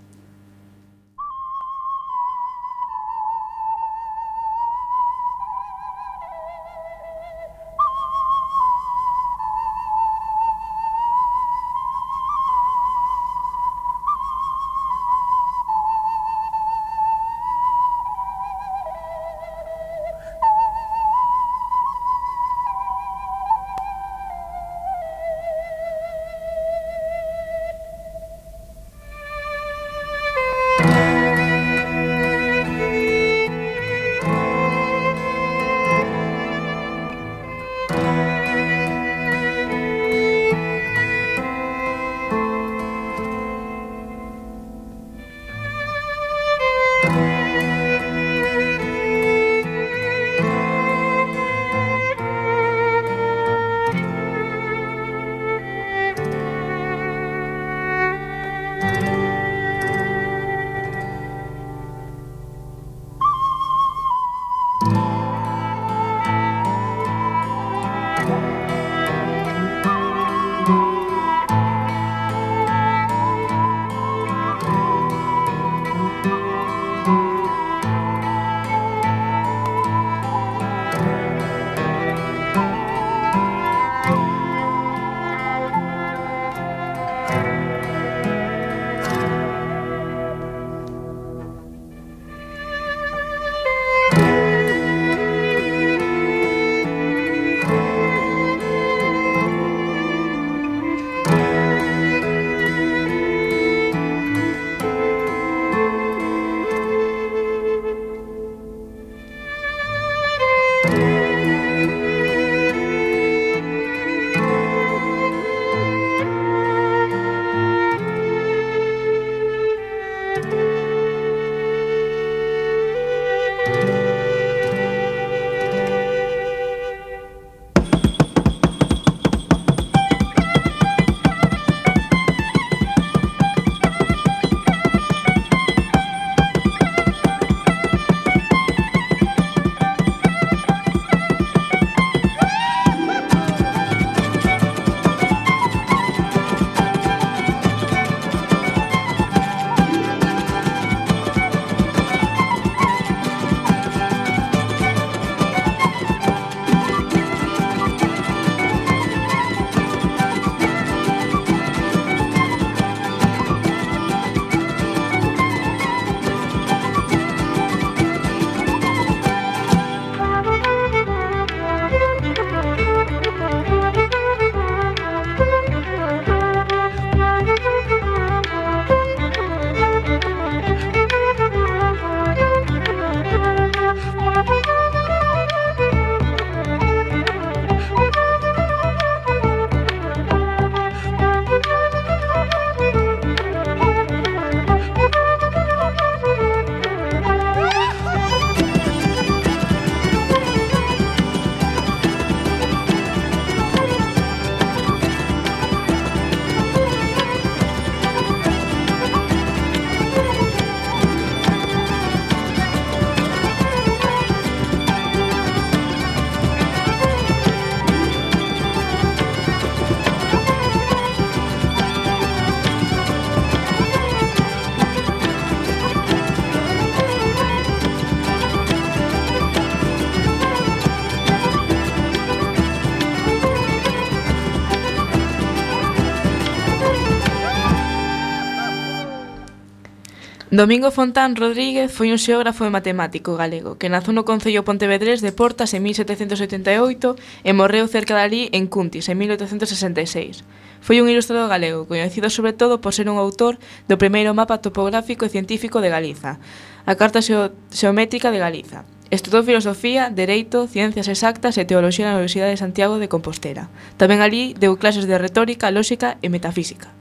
Domingo 240.51 240.91
Fontán 240.91 241.39
Rodríguez 241.39 241.95
foi 241.95 242.11
un 242.11 242.19
xeógrafo 242.19 242.67
e 242.67 242.75
matemático 242.75 243.39
galego 243.39 243.79
que 243.79 243.87
nazou 243.87 244.11
no 244.11 244.27
Concello 244.27 244.67
Pontevedrés 244.67 245.23
de 245.23 245.31
Portas 245.31 245.71
en 245.71 245.79
1788 245.79 247.15
e 247.47 247.51
morreu 247.55 247.87
cerca 247.87 248.19
dali 248.19 248.51
en 248.51 248.67
Cuntis 248.67 249.07
en 249.07 249.15
1866. 249.15 250.43
Foi 250.83 250.99
un 250.99 251.07
ilustrado 251.07 251.47
galego, 251.47 251.87
coñecido 251.87 252.27
sobre 252.27 252.51
todo 252.51 252.83
por 252.83 252.91
ser 252.91 253.07
un 253.07 253.15
autor 253.15 253.63
do 253.87 253.95
primeiro 253.95 254.35
mapa 254.35 254.59
topográfico 254.59 255.23
e 255.23 255.31
científico 255.31 255.79
de 255.79 255.87
Galiza, 255.87 256.43
a 256.83 256.99
Carta 256.99 257.23
Xeométrica 257.23 258.27
de 258.27 258.43
Galiza. 258.43 258.83
Estudou 259.07 259.47
filosofía, 259.47 260.11
dereito, 260.11 260.67
ciencias 260.67 261.07
exactas 261.07 261.55
e 261.55 261.63
teoloxía 261.63 262.11
na 262.11 262.19
Universidade 262.19 262.51
de 262.51 262.59
Santiago 262.59 262.99
de 262.99 263.07
Compostela. 263.07 263.71
Tamén 263.95 264.19
ali 264.19 264.51
deu 264.59 264.75
clases 264.75 265.07
de 265.07 265.15
retórica, 265.15 265.71
lóxica 265.71 266.19
e 266.19 266.27
metafísica. 266.27 266.91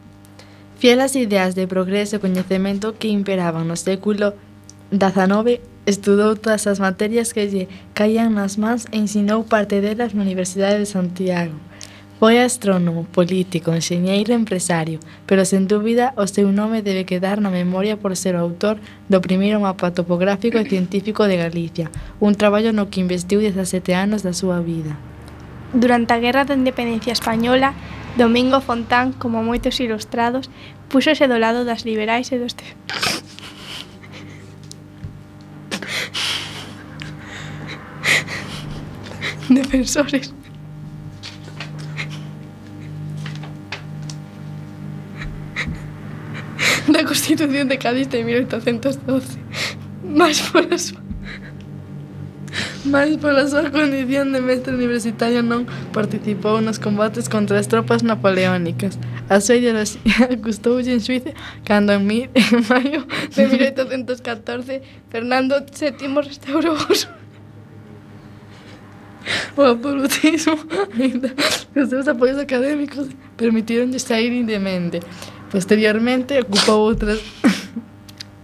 Fiel 0.80 1.02
ás 1.02 1.14
ideas 1.14 1.52
de 1.54 1.68
progreso 1.68 2.16
e 2.16 2.24
coñecemento 2.24 2.96
que 2.96 3.12
imperaban 3.12 3.68
no 3.68 3.76
século 3.76 4.32
XIX, 4.88 5.60
estudou 5.84 6.40
todas 6.40 6.64
as 6.64 6.80
materias 6.80 7.36
que 7.36 7.44
lle 7.52 7.68
caían 7.92 8.32
nas 8.32 8.56
mans 8.56 8.88
e 8.88 8.96
ensinou 8.96 9.44
parte 9.44 9.84
delas 9.84 10.16
na 10.16 10.24
Universidade 10.24 10.80
de 10.80 10.88
Santiago. 10.88 11.52
Foi 12.16 12.40
astrónomo, 12.40 13.04
político, 13.12 13.76
enxeñeiro 13.76 14.32
e 14.32 14.40
empresario, 14.40 15.04
pero 15.28 15.44
sen 15.44 15.68
dúbida 15.68 16.16
o 16.16 16.24
seu 16.24 16.48
nome 16.48 16.80
debe 16.80 17.04
quedar 17.04 17.44
na 17.44 17.52
memoria 17.52 18.00
por 18.00 18.16
ser 18.16 18.32
o 18.32 18.40
autor 18.40 18.80
do 19.04 19.20
primeiro 19.20 19.60
mapa 19.60 19.92
topográfico 19.92 20.56
e 20.56 20.64
científico 20.64 21.28
de 21.28 21.36
Galicia, 21.36 21.92
un 22.24 22.32
traballo 22.40 22.72
no 22.72 22.88
que 22.88 23.04
investiu 23.04 23.44
17 23.44 23.92
anos 23.92 24.24
da 24.24 24.32
súa 24.32 24.64
vida. 24.64 24.96
Durante 25.76 26.16
a 26.16 26.22
Guerra 26.24 26.48
da 26.48 26.56
Independencia 26.56 27.12
Española, 27.12 27.76
Domingo 28.16 28.60
Fontán, 28.60 29.12
como 29.12 29.42
moitos 29.42 29.80
ilustrados, 29.80 30.50
púxose 30.88 31.26
do 31.28 31.38
lado 31.38 31.64
das 31.64 31.84
liberais 31.84 32.32
e 32.32 32.38
dos... 32.38 32.54
Te... 32.54 32.64
defensores. 39.54 40.34
da 46.90 47.04
Constitución 47.04 47.68
de 47.68 47.78
Cádiz 47.78 48.08
de 48.10 48.24
1812, 48.24 49.38
máis 50.02 50.42
por 50.50 50.66
a 50.66 50.78
súa 50.78 51.09
mais 52.84 53.16
pola 53.16 53.46
súa 53.46 53.68
condición 53.70 54.32
de 54.32 54.40
mestre 54.40 54.72
universitario 54.72 55.44
non 55.44 55.68
participou 55.92 56.64
nos 56.64 56.80
combates 56.80 57.28
contra 57.28 57.60
as 57.60 57.68
tropas 57.68 58.00
napoleónicas. 58.00 58.96
A 59.28 59.40
súa 59.40 59.84
acustoulle 60.32 60.92
en 60.96 61.00
Suiza 61.04 61.36
cando 61.64 61.92
en, 61.92 62.04
mil, 62.08 62.30
en 62.32 62.64
maio 62.68 63.04
de 63.36 63.42
1814 63.46 64.80
Fernando 65.12 65.60
VII 65.68 66.08
restaurou 66.24 66.76
os 66.88 67.08
o 69.56 69.62
absolutismo 69.62 70.56
ainda 70.96 71.30
os 71.76 71.88
seus 71.88 72.08
apoios 72.08 72.38
académicos 72.38 73.08
permitiron 73.36 73.92
sair 74.00 74.32
indemente. 74.32 75.00
Posteriormente 75.52 76.38
ocupou 76.40 76.88
outras 76.88 77.20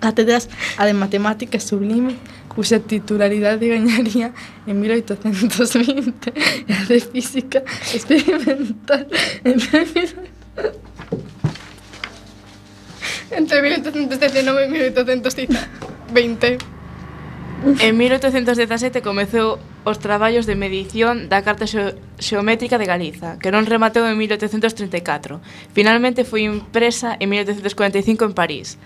cátedras 0.00 0.48
a 0.76 0.84
de 0.84 0.92
matemáticas 0.92 1.64
sublimes 1.64 2.14
cuxa 2.56 2.80
titularidade 2.80 3.68
gañaría 3.68 4.32
en 4.64 4.80
1820 4.80 6.32
e 6.32 6.72
a 6.72 6.80
de 6.88 6.98
Física 7.04 7.60
Experimental 7.92 9.04
en 9.44 9.60
18... 9.60 10.16
entre 13.36 13.60
1819 13.60 14.64
e 14.64 14.68
1820. 14.72 16.58
En 17.80 17.96
1817 17.96 19.02
comezou 19.02 19.58
os 19.84 19.98
traballos 19.98 20.46
de 20.46 20.56
medición 20.56 21.28
da 21.28 21.44
Carta 21.44 21.64
Xeométrica 21.68 22.80
de 22.80 22.86
Galiza, 22.88 23.36
que 23.36 23.52
non 23.52 23.68
rematou 23.68 24.08
en 24.08 24.16
1834. 24.16 25.40
Finalmente 25.76 26.24
foi 26.24 26.48
impresa 26.48 27.20
en 27.20 27.28
1845 27.32 28.24
en 28.24 28.32
París. 28.32 28.80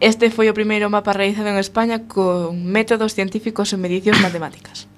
Este 0.00 0.30
foi 0.30 0.50
o 0.50 0.58
primeiro 0.58 0.90
mapa 0.90 1.14
realizado 1.14 1.54
en 1.54 1.58
España 1.62 2.10
con 2.10 2.66
métodos 2.66 3.14
científicos 3.14 3.70
e 3.70 3.78
medicións 3.78 4.18
matemáticas. 4.18 4.90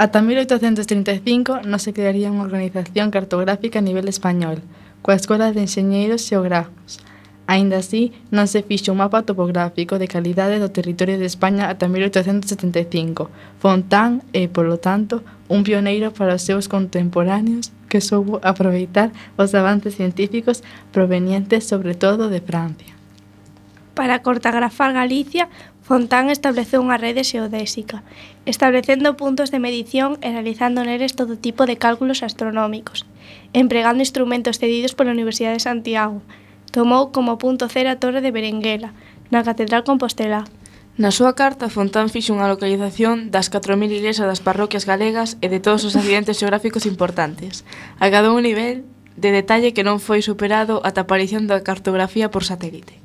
Ata 0.00 0.24
1835 0.24 1.60
non 1.68 1.76
se 1.76 1.92
crearía 1.92 2.32
unha 2.32 2.48
organización 2.48 3.12
cartográfica 3.12 3.84
a 3.84 3.86
nivel 3.86 4.08
español, 4.08 4.64
coa 5.04 5.20
Escola 5.20 5.52
de 5.52 5.60
Enxeñeiros 5.68 6.24
Xeógrafos. 6.24 7.04
Aínda 7.44 7.84
así, 7.84 8.16
non 8.32 8.48
se 8.48 8.64
fixo 8.64 8.96
un 8.96 9.04
mapa 9.04 9.28
topográfico 9.28 10.00
de 10.00 10.08
calidade 10.08 10.56
do 10.56 10.72
territorio 10.72 11.20
de 11.20 11.28
España 11.28 11.68
ata 11.68 11.84
1875. 11.84 13.28
Fontán 13.60 14.24
é, 14.32 14.48
polo 14.48 14.80
tanto, 14.80 15.20
un 15.52 15.68
pioneiro 15.68 16.16
para 16.16 16.40
os 16.40 16.46
seus 16.48 16.64
contemporáneos 16.64 17.76
que 17.92 18.00
soubo 18.00 18.40
aproveitar 18.40 19.12
os 19.36 19.52
avances 19.52 20.00
científicos 20.00 20.64
provenientes 20.96 21.68
sobre 21.68 21.92
todo 21.92 22.32
de 22.32 22.40
Francia. 22.40 22.99
Para 23.94 24.22
cartografar 24.22 24.92
Galicia, 24.92 25.48
Fontán 25.82 26.30
estableceu 26.30 26.78
unha 26.78 26.94
rede 26.94 27.26
xeodésica, 27.26 28.06
establecendo 28.46 29.18
puntos 29.18 29.50
de 29.50 29.58
medición 29.58 30.22
e 30.22 30.30
realizando 30.30 30.86
neles 30.86 31.18
todo 31.18 31.34
tipo 31.34 31.66
de 31.66 31.82
cálculos 31.82 32.22
astronómicos, 32.22 33.10
empregando 33.50 34.06
instrumentos 34.06 34.62
cedidos 34.62 34.94
pola 34.94 35.10
Universidade 35.10 35.58
de 35.58 35.66
Santiago. 35.66 36.22
Tomou 36.70 37.10
como 37.10 37.42
punto 37.42 37.66
cero 37.66 37.90
a 37.90 37.98
Torre 37.98 38.22
de 38.22 38.30
Berenguela, 38.30 38.94
na 39.34 39.42
Catedral 39.42 39.82
Compostela. 39.82 40.46
Na 40.94 41.10
súa 41.10 41.34
carta, 41.34 41.66
Fontán 41.66 42.06
fixo 42.06 42.38
unha 42.38 42.46
localización 42.46 43.34
das 43.34 43.50
4.000 43.50 43.90
iglesias 43.90 44.30
das 44.30 44.38
parroquias 44.38 44.86
galegas 44.86 45.42
e 45.42 45.50
de 45.50 45.58
todos 45.58 45.82
os 45.82 45.98
accidentes 45.98 46.38
xeográficos 46.38 46.86
importantes. 46.86 47.66
Agadou 47.98 48.38
un 48.38 48.46
nivel 48.46 48.86
de 49.18 49.34
detalle 49.34 49.74
que 49.74 49.82
non 49.82 49.98
foi 49.98 50.22
superado 50.22 50.78
ata 50.86 51.02
a 51.02 51.06
aparición 51.10 51.50
da 51.50 51.66
cartografía 51.66 52.30
por 52.30 52.46
satélite. 52.46 52.99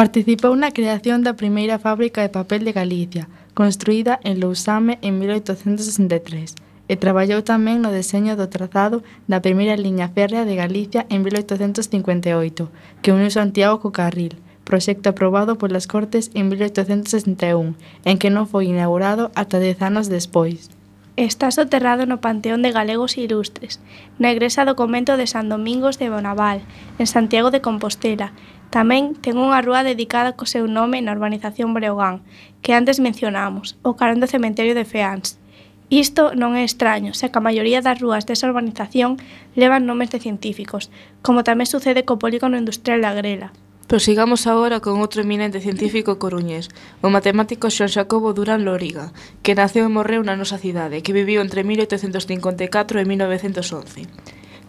Participou 0.00 0.56
na 0.56 0.72
creación 0.72 1.20
da 1.20 1.36
primeira 1.36 1.76
fábrica 1.76 2.24
de 2.24 2.32
papel 2.32 2.64
de 2.64 2.72
Galicia, 2.72 3.28
construída 3.52 4.16
en 4.24 4.40
Lousame 4.40 4.96
en 5.04 5.20
1863, 5.20 6.56
e 6.88 6.94
traballou 6.96 7.44
tamén 7.44 7.84
no 7.84 7.92
deseño 7.92 8.32
do 8.32 8.48
trazado 8.48 9.04
da 9.28 9.44
primeira 9.44 9.76
liña 9.76 10.08
férrea 10.08 10.48
de 10.48 10.56
Galicia 10.56 11.04
en 11.12 11.20
1858, 11.20 12.72
que 13.04 13.12
uniu 13.12 13.28
Santiago 13.28 13.76
co 13.84 13.92
Carril, 13.92 14.40
proxecto 14.64 15.12
aprobado 15.12 15.60
polas 15.60 15.84
Cortes 15.84 16.32
en 16.32 16.48
1861, 16.48 17.76
en 18.08 18.16
que 18.16 18.32
non 18.32 18.48
foi 18.48 18.72
inaugurado 18.72 19.28
ata 19.36 19.60
dez 19.60 19.84
anos 19.84 20.08
despois. 20.08 20.72
Está 21.20 21.52
soterrado 21.52 22.08
no 22.08 22.24
Panteón 22.24 22.64
de 22.64 22.72
Galegos 22.72 23.20
Ilustres, 23.20 23.84
na 24.16 24.32
egresa 24.32 24.64
do 24.64 24.80
convento 24.80 25.20
de 25.20 25.28
San 25.28 25.52
Domingos 25.52 26.00
de 26.00 26.08
Bonaval, 26.08 26.64
en 26.96 27.04
Santiago 27.04 27.52
de 27.52 27.60
Compostela, 27.60 28.32
Tamén 28.70 29.18
ten 29.18 29.34
unha 29.34 29.58
rúa 29.66 29.82
dedicada 29.82 30.38
co 30.38 30.46
seu 30.46 30.70
nome 30.70 31.02
na 31.02 31.10
urbanización 31.10 31.74
Breogán, 31.74 32.22
que 32.62 32.70
antes 32.78 33.02
mencionamos, 33.02 33.74
o 33.82 33.98
carón 33.98 34.22
do 34.22 34.30
cementerio 34.30 34.78
de 34.78 34.86
Feans. 34.86 35.42
Isto 35.90 36.30
non 36.38 36.54
é 36.54 36.62
extraño, 36.62 37.10
xa 37.10 37.34
que 37.34 37.38
a 37.42 37.46
maioría 37.50 37.82
das 37.82 37.98
rúas 37.98 38.30
desa 38.30 38.46
urbanización 38.46 39.18
levan 39.58 39.90
nomes 39.90 40.14
de 40.14 40.22
científicos, 40.22 40.86
como 41.18 41.42
tamén 41.42 41.66
sucede 41.66 42.06
co 42.06 42.22
polígono 42.22 42.54
industrial 42.54 43.02
da 43.02 43.10
Grela. 43.10 43.50
Pois 43.90 44.06
Prosigamos 44.06 44.46
agora 44.46 44.78
con 44.78 45.02
outro 45.02 45.26
eminente 45.26 45.58
científico 45.58 46.22
coruñés, 46.22 46.70
o 47.02 47.10
matemático 47.10 47.74
Xoan 47.74 47.90
Xacobo 47.90 48.30
Durán 48.38 48.62
Loriga, 48.62 49.10
que 49.42 49.58
naceu 49.58 49.82
e 49.82 49.90
morreu 49.90 50.22
na 50.22 50.38
nosa 50.38 50.62
cidade, 50.62 51.02
que 51.02 51.10
viviu 51.10 51.42
entre 51.42 51.66
1854 51.66 53.02
e 53.02 53.04
1911. 53.10 54.06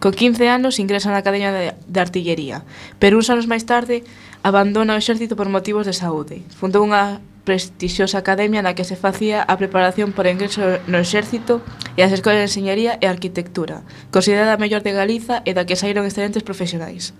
Co 0.02 0.10
15 0.10 0.50
anos 0.50 0.82
ingresa 0.82 1.14
na 1.14 1.22
Academia 1.22 1.54
de, 1.54 1.78
de 1.78 1.98
Artillería, 2.02 2.66
pero 2.98 3.14
uns 3.14 3.30
anos 3.30 3.46
máis 3.46 3.62
tarde 3.62 4.02
abandona 4.42 4.98
o 4.98 5.00
exército 5.00 5.38
por 5.38 5.46
motivos 5.46 5.86
de 5.86 5.94
saúde. 5.94 6.42
Fundou 6.58 6.82
unha 6.82 7.22
prestixiosa 7.46 8.18
academia 8.18 8.66
na 8.66 8.74
que 8.74 8.82
se 8.82 8.98
facía 8.98 9.46
a 9.46 9.54
preparación 9.54 10.10
para 10.10 10.26
o 10.26 10.34
ingreso 10.34 10.58
no 10.90 10.98
exército 10.98 11.62
e 11.94 12.02
as 12.02 12.10
escolas 12.10 12.42
de 12.42 12.50
enseñería 12.50 12.98
e 12.98 13.06
arquitectura, 13.06 13.86
considerada 14.10 14.58
a 14.58 14.62
mellor 14.62 14.82
de 14.82 14.90
Galiza 14.90 15.38
e 15.46 15.54
da 15.54 15.70
que 15.70 15.78
saíron 15.78 16.02
excelentes 16.02 16.42
profesionais. 16.42 17.14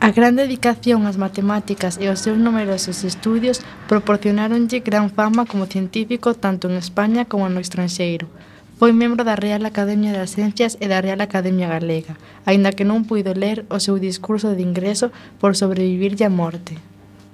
A 0.00 0.16
gran 0.16 0.40
dedicación 0.40 1.04
ás 1.04 1.20
matemáticas 1.20 2.00
e 2.00 2.08
aos 2.08 2.24
seus 2.24 2.40
numerosos 2.40 3.04
estudios 3.04 3.60
proporcionáronlle 3.84 4.80
gran 4.80 5.12
fama 5.12 5.44
como 5.44 5.68
científico 5.68 6.32
tanto 6.32 6.72
en 6.72 6.80
España 6.80 7.28
como 7.28 7.52
no 7.52 7.60
estranxeiro. 7.60 8.32
Foi 8.80 8.96
membro 8.96 9.28
da 9.28 9.36
Real 9.36 9.60
Academia 9.66 10.16
das 10.16 10.32
Ciencias 10.32 10.80
e 10.80 10.88
da 10.88 11.04
Real 11.04 11.20
Academia 11.20 11.68
Galega, 11.68 12.16
aínda 12.48 12.72
que 12.72 12.88
non 12.88 13.04
puido 13.04 13.36
ler 13.36 13.68
o 13.68 13.76
seu 13.76 14.00
discurso 14.00 14.56
de 14.56 14.64
ingreso 14.64 15.12
por 15.36 15.52
sobrevivirlle 15.52 16.24
a 16.24 16.32
morte. 16.32 16.80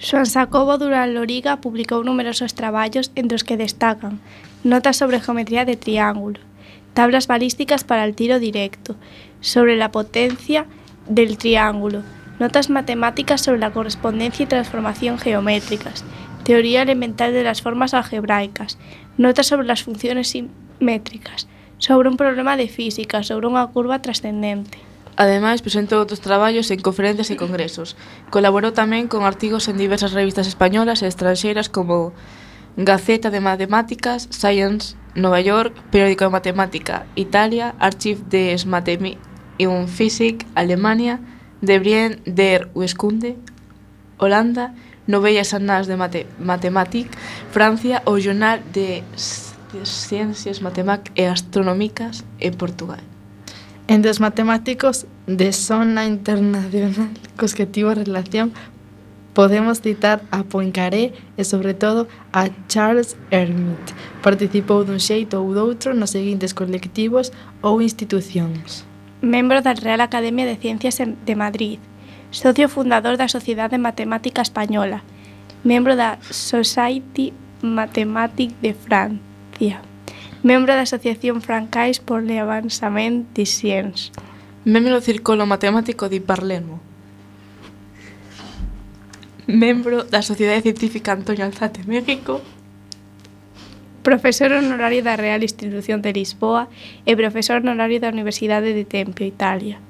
Xoan 0.02 0.26
Sacobo 0.26 0.74
Durán 0.74 1.14
Loriga 1.14 1.62
publicou 1.62 2.02
numerosos 2.02 2.50
traballos 2.58 3.14
entre 3.14 3.38
os 3.38 3.46
que 3.46 3.54
destacan 3.54 4.18
Notas 4.66 4.98
sobre 4.98 5.22
geometría 5.22 5.62
de 5.62 5.78
triángulo, 5.78 6.42
Tablas 6.98 7.30
balísticas 7.30 7.86
para 7.86 8.02
el 8.02 8.18
tiro 8.18 8.42
directo, 8.42 8.98
sobre 9.38 9.78
la 9.78 9.94
potencia 9.94 10.66
del 11.06 11.38
triángulo, 11.38 12.02
Notas 12.42 12.74
matemáticas 12.74 13.46
sobre 13.46 13.62
la 13.62 13.70
correspondencia 13.70 14.42
y 14.42 14.50
transformación 14.50 15.22
geométricas, 15.22 16.02
Teoría 16.42 16.82
elemental 16.82 17.30
de 17.30 17.46
las 17.46 17.62
formas 17.62 17.94
algebraicas, 17.94 18.82
Notas 19.14 19.46
sobre 19.46 19.70
las 19.70 19.86
funciones 19.86 20.34
métricas, 20.80 21.48
sobre 21.78 22.08
un 22.08 22.16
problema 22.16 22.56
de 22.56 22.68
física, 22.68 23.22
sobre 23.22 23.46
unha 23.46 23.66
curva 23.70 24.00
trascendente. 24.00 24.78
Ademais, 25.16 25.64
presentou 25.64 26.04
outros 26.04 26.20
traballos 26.20 26.68
en 26.68 26.84
conferencias 26.84 27.32
e 27.32 27.40
congresos. 27.40 27.96
Colaborou 28.28 28.76
tamén 28.76 29.08
con 29.08 29.24
artigos 29.24 29.64
en 29.72 29.80
diversas 29.80 30.12
revistas 30.12 30.44
españolas 30.44 31.00
e 31.00 31.08
estranxeiras 31.08 31.72
como 31.72 32.12
Gaceta 32.76 33.32
de 33.32 33.40
Matemáticas, 33.40 34.28
Science, 34.28 34.92
Nova 35.16 35.40
York, 35.40 35.72
Periódico 35.88 36.28
de 36.28 36.36
Matemática, 36.36 37.08
Italia, 37.16 37.72
Archiv 37.80 38.28
des 38.28 38.68
e 38.68 39.64
und 39.64 39.88
Physik, 39.88 40.44
Alemania, 40.54 41.20
De 41.62 41.78
Brien 41.80 42.20
der 42.26 42.68
Weskunde, 42.74 43.36
Holanda, 44.18 44.74
Novellas 45.06 45.54
Annals 45.54 45.86
de 45.86 45.96
Mate 45.96 46.26
Matematik, 46.38 47.08
Francia 47.50 48.02
ou 48.04 48.20
Jornal 48.20 48.60
de 48.72 49.00
Artes, 49.76 49.88
Ciencias, 49.88 50.62
Matemáticas 50.62 51.12
e 51.16 51.22
eh, 51.22 51.28
Astronómicas 51.28 52.24
en 52.40 52.54
Portugal. 52.54 53.00
Entre 53.88 54.10
os 54.10 54.20
matemáticos 54.20 55.06
de 55.26 55.52
zona 55.52 56.06
internacional 56.06 57.10
cos 57.38 57.54
que 57.54 57.66
tivo 57.66 57.94
relación 57.94 58.52
podemos 59.34 59.80
citar 59.80 60.22
a 60.32 60.44
Poincaré 60.44 61.12
e, 61.36 61.44
sobre 61.44 61.74
todo, 61.74 62.08
a 62.32 62.48
Charles 62.68 63.16
Hermit. 63.30 63.92
Participou 64.24 64.82
dun 64.82 64.98
xeito 64.98 65.36
ou 65.36 65.52
doutro 65.52 65.92
nos 65.92 66.16
seguintes 66.16 66.56
colectivos 66.56 67.36
ou 67.60 67.84
institucións. 67.84 68.88
Membro 69.20 69.60
da 69.60 69.76
Real 69.76 70.00
Academia 70.00 70.48
de 70.48 70.56
Ciencias 70.56 70.96
de 70.96 71.34
Madrid, 71.36 71.78
socio 72.32 72.72
fundador 72.72 73.20
da 73.20 73.28
Sociedade 73.28 73.76
Matemática 73.76 74.40
Española, 74.40 75.04
membro 75.62 75.94
da 76.00 76.16
Society 76.32 77.36
Mathematic 77.60 78.56
de 78.64 78.72
France, 78.72 79.35
García, 79.56 79.80
membro 80.42 80.74
da 80.76 80.84
Asociación 80.84 81.40
Francais 81.40 81.96
por 81.98 82.20
le 82.22 82.44
de 82.44 83.46
Sciences. 83.46 84.12
Membro 84.68 84.92
do 84.92 85.00
Círculo 85.00 85.48
Matemático 85.48 86.12
de 86.12 86.20
Parlermo. 86.20 86.76
Membro 89.48 90.04
da 90.04 90.20
Sociedade 90.20 90.60
Científica 90.60 91.16
Antonio 91.16 91.48
Alzate 91.48 91.88
México. 91.88 92.44
Profesor 94.04 94.52
honorario 94.52 95.00
da 95.00 95.16
Real 95.16 95.40
Institución 95.40 96.04
de 96.04 96.12
Lisboa 96.12 96.68
e 97.08 97.16
profesor 97.16 97.64
honorario 97.64 97.96
da 97.96 98.12
Universidade 98.12 98.76
de 98.76 98.84
Tempio, 98.84 99.24
Italia. 99.24 99.80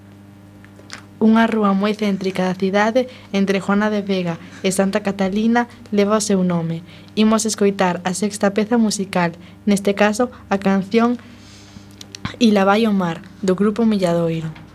Unha 1.17 1.49
rúa 1.49 1.73
moi 1.73 1.97
céntrica 1.97 2.45
da 2.45 2.59
cidade 2.59 3.09
entre 3.33 3.61
Juana 3.65 3.89
de 3.89 4.05
Vega 4.05 4.37
e 4.61 4.69
Santa 4.69 5.01
Catalina 5.01 5.65
leva 5.89 6.21
o 6.21 6.25
seu 6.25 6.45
nome. 6.45 6.85
Imos 7.17 7.49
escoitar 7.49 8.05
a 8.05 8.13
sexta 8.13 8.53
peza 8.53 8.77
musical, 8.77 9.33
neste 9.65 9.97
caso 9.97 10.29
a 10.53 10.61
canción 10.61 11.17
Ila 12.37 12.69
vai 12.69 12.85
o 12.85 12.93
mar, 12.93 13.25
do 13.41 13.57
grupo 13.57 13.89
Milladoiro. 13.89 14.66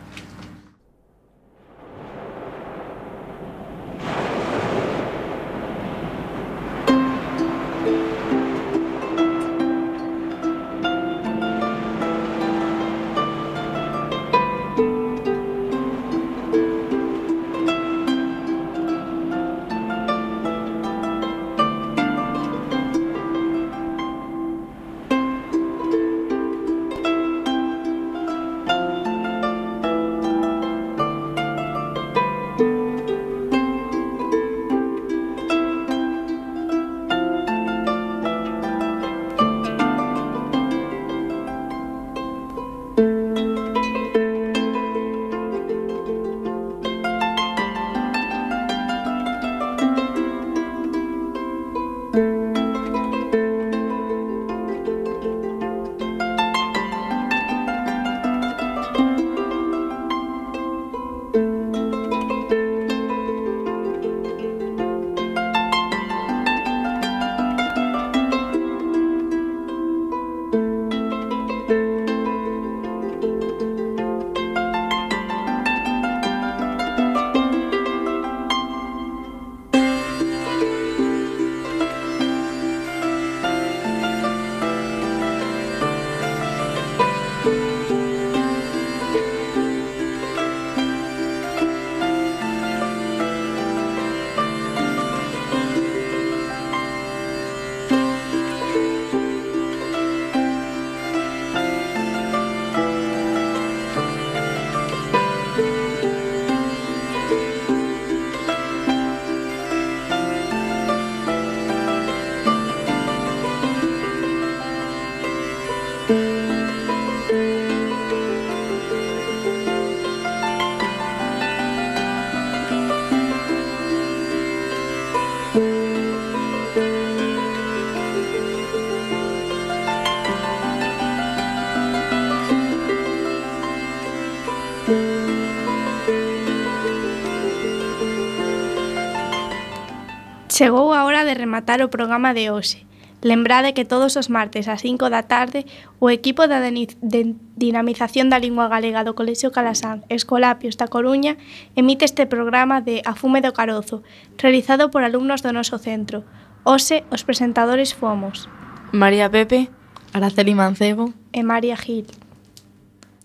Chegou 140.62 140.94
a 140.94 141.06
hora 141.10 141.26
de 141.26 141.34
rematar 141.34 141.82
o 141.82 141.90
programa 141.90 142.38
de 142.38 142.54
hoxe. 142.54 142.86
Lembrade 143.26 143.74
que 143.74 143.82
todos 143.82 144.14
os 144.14 144.30
martes 144.30 144.70
ás 144.70 144.86
5 144.86 145.10
da 145.10 145.26
tarde 145.26 145.66
o 145.98 146.14
equipo 146.14 146.46
da 146.46 146.62
de 146.62 147.22
dinamización 147.58 148.30
da 148.30 148.38
lingua 148.38 148.70
galega 148.70 149.02
do 149.02 149.18
Colexio 149.18 149.50
Calasán, 149.50 150.06
Escolapios 150.06 150.78
da 150.78 150.86
Coruña, 150.86 151.42
emite 151.74 152.06
este 152.06 152.30
programa 152.30 152.78
de 152.78 153.02
A 153.10 153.18
fume 153.18 153.42
do 153.42 153.58
carozo, 153.58 154.06
realizado 154.38 154.94
por 154.94 155.02
alumnos 155.02 155.42
do 155.42 155.50
noso 155.50 155.82
centro. 155.82 156.30
Hoxe, 156.62 157.10
os 157.10 157.26
presentadores 157.26 157.98
fomos 157.98 158.46
María 158.94 159.34
Pepe, 159.34 159.74
Araceli 160.14 160.54
Mancebo 160.54 161.10
e 161.34 161.42
María 161.42 161.74
Gil. 161.74 162.06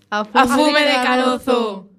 A 0.09 0.25
fume, 0.25 0.41
A 0.41 0.45
fume 0.49 0.81
de 0.89 0.97
carozo! 1.05 1.96